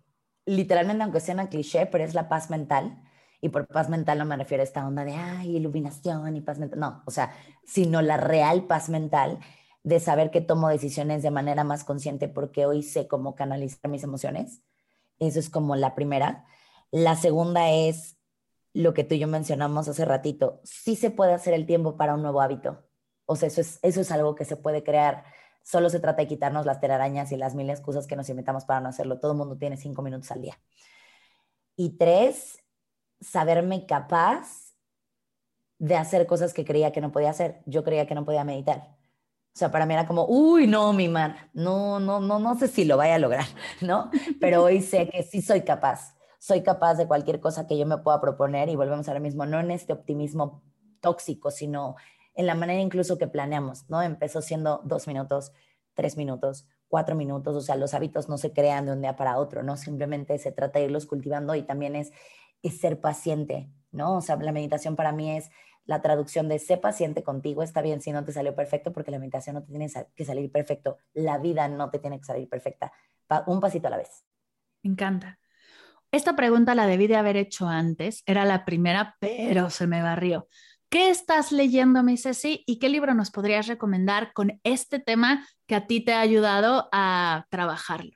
[0.46, 3.02] literalmente, aunque sea una cliché, pero es la paz mental.
[3.42, 6.58] Y por paz mental no me refiero a esta onda de, ay, iluminación y paz
[6.58, 6.78] mental.
[6.78, 9.38] No, o sea, sino la real paz mental
[9.82, 14.04] de saber que tomo decisiones de manera más consciente porque hoy sé cómo canalizar mis
[14.04, 14.62] emociones.
[15.18, 16.44] Eso es como la primera.
[16.90, 18.19] La segunda es
[18.72, 20.60] lo que tú y yo mencionamos hace ratito.
[20.64, 22.84] Sí se puede hacer el tiempo para un nuevo hábito.
[23.26, 25.24] O sea, eso es, eso es algo que se puede crear.
[25.62, 28.80] Solo se trata de quitarnos las telarañas y las mil excusas que nos inventamos para
[28.80, 29.18] no hacerlo.
[29.18, 30.58] Todo el mundo tiene cinco minutos al día.
[31.76, 32.58] Y tres,
[33.20, 34.74] saberme capaz
[35.78, 37.62] de hacer cosas que creía que no podía hacer.
[37.66, 38.96] Yo creía que no podía meditar.
[39.52, 42.68] O sea, para mí era como, uy, no, mi mar, no, no, no, no sé
[42.68, 43.46] si lo vaya a lograr,
[43.80, 44.10] ¿no?
[44.40, 46.14] Pero hoy sé que sí soy capaz.
[46.40, 49.60] Soy capaz de cualquier cosa que yo me pueda proponer y volvemos ahora mismo, no
[49.60, 50.62] en este optimismo
[51.00, 51.96] tóxico, sino
[52.34, 54.00] en la manera incluso que planeamos, ¿no?
[54.00, 55.52] Empezó siendo dos minutos,
[55.92, 59.36] tres minutos, cuatro minutos, o sea, los hábitos no se crean de un día para
[59.36, 59.76] otro, ¿no?
[59.76, 62.10] Simplemente se trata de irlos cultivando y también es,
[62.80, 64.16] ser paciente, ¿no?
[64.16, 65.50] O sea, la meditación para mí es
[65.84, 69.18] la traducción de sé paciente contigo, está bien si no te salió perfecto, porque la
[69.18, 72.92] meditación no te tiene que salir perfecto, la vida no te tiene que salir perfecta,
[73.46, 74.24] un pasito a la vez.
[74.82, 75.38] Me encanta.
[76.12, 80.48] Esta pregunta la debí de haber hecho antes, era la primera, pero se me barrió.
[80.88, 82.64] ¿Qué estás leyendo, mi Ceci?
[82.66, 86.88] ¿Y qué libro nos podrías recomendar con este tema que a ti te ha ayudado
[86.90, 88.10] a trabajarlo?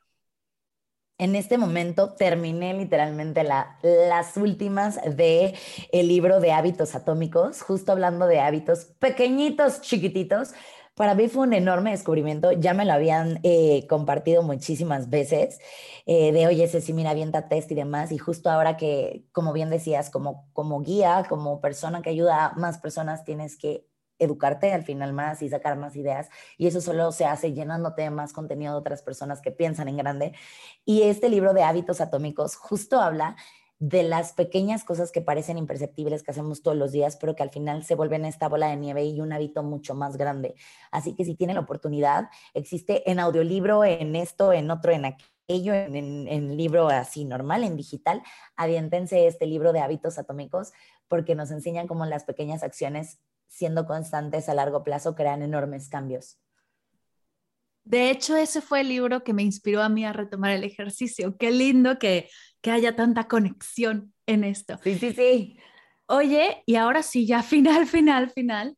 [1.16, 5.54] En este momento terminé literalmente las últimas de
[5.92, 10.54] el libro de hábitos atómicos, justo hablando de hábitos pequeñitos, chiquititos,
[10.94, 15.58] para mí fue un enorme descubrimiento, ya me lo habían eh, compartido muchísimas veces,
[16.06, 19.70] eh, de oye, Ceci, mira, avienta test y demás, y justo ahora que, como bien
[19.70, 23.86] decías, como, como guía, como persona que ayuda a más personas, tienes que
[24.18, 26.28] educarte al final más y sacar más ideas.
[26.56, 29.96] Y eso solo se hace llenándote de más contenido de otras personas que piensan en
[29.96, 30.32] grande.
[30.84, 33.36] Y este libro de hábitos atómicos justo habla
[33.88, 37.50] de las pequeñas cosas que parecen imperceptibles que hacemos todos los días, pero que al
[37.50, 40.54] final se vuelven esta bola de nieve y un hábito mucho más grande.
[40.90, 45.74] Así que si tienen la oportunidad, existe en audiolibro, en esto, en otro, en aquello,
[45.74, 48.22] en, en, libro así normal, en digital,
[48.56, 50.72] aviéntense este libro de hábitos atómicos
[51.06, 53.18] porque nos enseñan cómo las pequeñas acciones,
[53.48, 56.38] siendo constantes a largo plazo, crean enormes cambios.
[57.84, 61.36] De hecho, ese fue el libro que me inspiró a mí a retomar el ejercicio.
[61.36, 62.28] Qué lindo que,
[62.62, 64.78] que haya tanta conexión en esto.
[64.82, 65.58] Sí, sí, sí.
[66.06, 68.76] Oye, y ahora sí, ya final, final, final.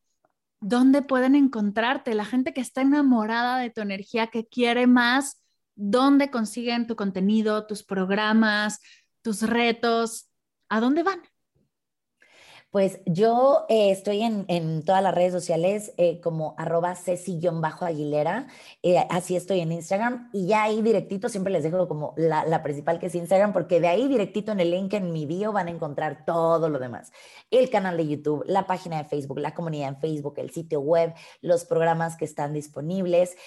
[0.61, 2.14] ¿Dónde pueden encontrarte?
[2.14, 5.42] La gente que está enamorada de tu energía, que quiere más,
[5.76, 8.80] ¿dónde consiguen tu contenido, tus programas,
[9.22, 10.28] tus retos?
[10.68, 11.20] ¿A dónde van?
[12.77, 18.49] Pues yo eh, estoy en, todas las redes sociales eh, como arroba ceci-aguilera,
[18.83, 22.99] eh, así estoy en Instagram y ya ahí directito siempre les dejo como la, principal
[22.99, 25.70] que es Instagram porque de ahí directito en el link en mi bio van a
[25.70, 27.12] encontrar todo lo demás.
[27.51, 31.14] El canal de YouTube, la página de Facebook, la comunidad en Facebook, el sitio web,
[31.41, 33.39] los programas que están disponibles.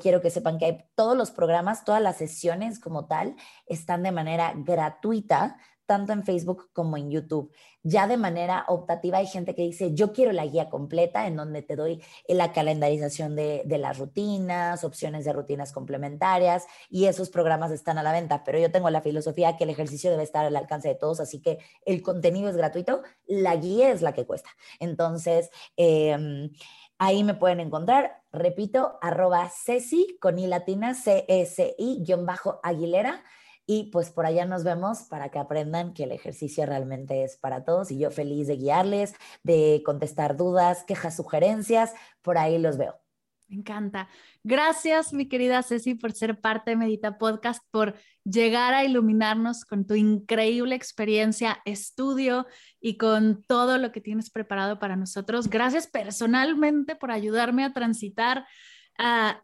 [0.00, 3.36] quiero que sepan que hay todos los programas, todas las sesiones como tal
[3.66, 5.58] están de manera gratuita
[5.88, 7.50] tanto en Facebook como en YouTube.
[7.82, 11.62] Ya de manera optativa hay gente que dice, yo quiero la guía completa en donde
[11.62, 17.96] te doy la calendarización de, las rutinas, opciones de rutinas complementarias y esos programas están
[17.96, 20.88] a la venta, pero yo tengo la filosofía que el ejercicio debe estar al alcance
[20.88, 24.50] de todos, así que el contenido es gratuito, la guía es la que cuesta.
[24.80, 26.50] Entonces, em,
[26.98, 33.24] ahí me pueden encontrar, repito, arroba Ceci con I latina, C-S-I, guion bajo Aguilera
[33.70, 37.64] y pues por allá nos vemos para que aprendan que el ejercicio realmente es para
[37.64, 41.92] todos y yo feliz de guiarles, de contestar dudas, quejas, sugerencias,
[42.22, 42.98] por ahí los veo.
[43.46, 44.08] Me encanta.
[44.42, 47.94] Gracias, mi querida Ceci, por ser parte de Medita Podcast, por
[48.24, 52.46] llegar a iluminarnos con tu increíble experiencia, estudio
[52.80, 55.50] y con todo lo que tienes preparado para nosotros.
[55.50, 58.46] Gracias personalmente por ayudarme a transitar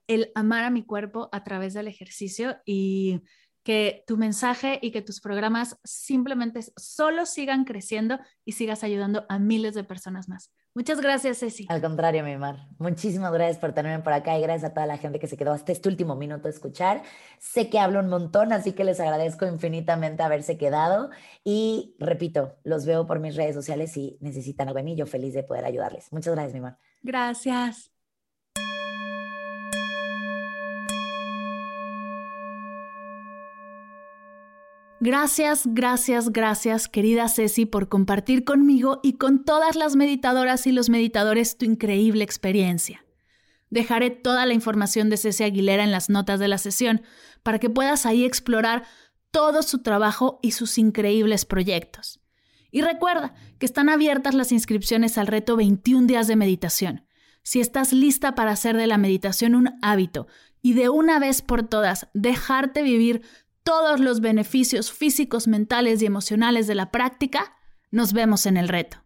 [0.06, 3.20] el amar a mi cuerpo a través del ejercicio y
[3.64, 9.38] que tu mensaje y que tus programas simplemente solo sigan creciendo y sigas ayudando a
[9.38, 10.52] miles de personas más.
[10.76, 11.66] Muchas gracias, Ceci.
[11.68, 12.66] Al contrario, mi Mar.
[12.78, 15.52] Muchísimas gracias por tenerme por acá y gracias a toda la gente que se quedó
[15.52, 17.02] hasta este último minuto a escuchar.
[17.38, 21.10] Sé que hablo un montón, así que les agradezco infinitamente haberse quedado
[21.44, 24.96] y repito, los veo por mis redes sociales si necesitan algo de mí.
[24.96, 26.12] Yo feliz de poder ayudarles.
[26.12, 26.76] Muchas gracias, mi Mar.
[27.02, 27.93] Gracias.
[35.06, 40.88] Gracias, gracias, gracias, querida Ceci, por compartir conmigo y con todas las meditadoras y los
[40.88, 43.04] meditadores tu increíble experiencia.
[43.68, 47.02] Dejaré toda la información de Ceci Aguilera en las notas de la sesión
[47.42, 48.84] para que puedas ahí explorar
[49.30, 52.22] todo su trabajo y sus increíbles proyectos.
[52.70, 57.04] Y recuerda que están abiertas las inscripciones al reto 21 días de meditación.
[57.42, 60.28] Si estás lista para hacer de la meditación un hábito
[60.62, 63.20] y de una vez por todas dejarte vivir
[63.64, 67.56] todos los beneficios físicos, mentales y emocionales de la práctica,
[67.90, 68.98] nos vemos en el reto.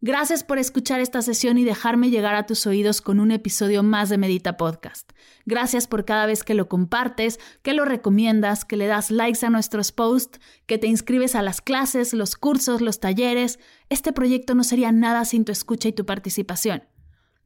[0.00, 4.10] Gracias por escuchar esta sesión y dejarme llegar a tus oídos con un episodio más
[4.10, 5.12] de Medita Podcast.
[5.46, 9.50] Gracias por cada vez que lo compartes, que lo recomiendas, que le das likes a
[9.50, 13.58] nuestros posts, que te inscribes a las clases, los cursos, los talleres.
[13.88, 16.82] Este proyecto no sería nada sin tu escucha y tu participación.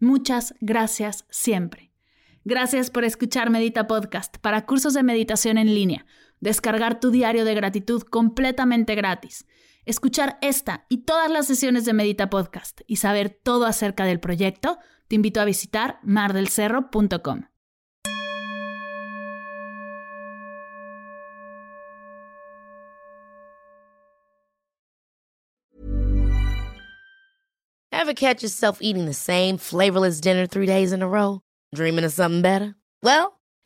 [0.01, 1.92] Muchas gracias siempre.
[2.44, 6.07] Gracias por escuchar Medita Podcast para cursos de meditación en línea
[6.41, 9.47] descargar tu diario de gratitud completamente gratis,
[9.84, 14.78] escuchar esta y todas las sesiones de Medita Podcast y saber todo acerca del proyecto,
[15.09, 17.45] te invito a visitar mardelcerro.com.
[27.91, 31.41] Ever catch yourself eating the same flavorless dinner three days in a row?
[31.74, 32.74] Dreaming of something better?
[33.03, 33.38] Well,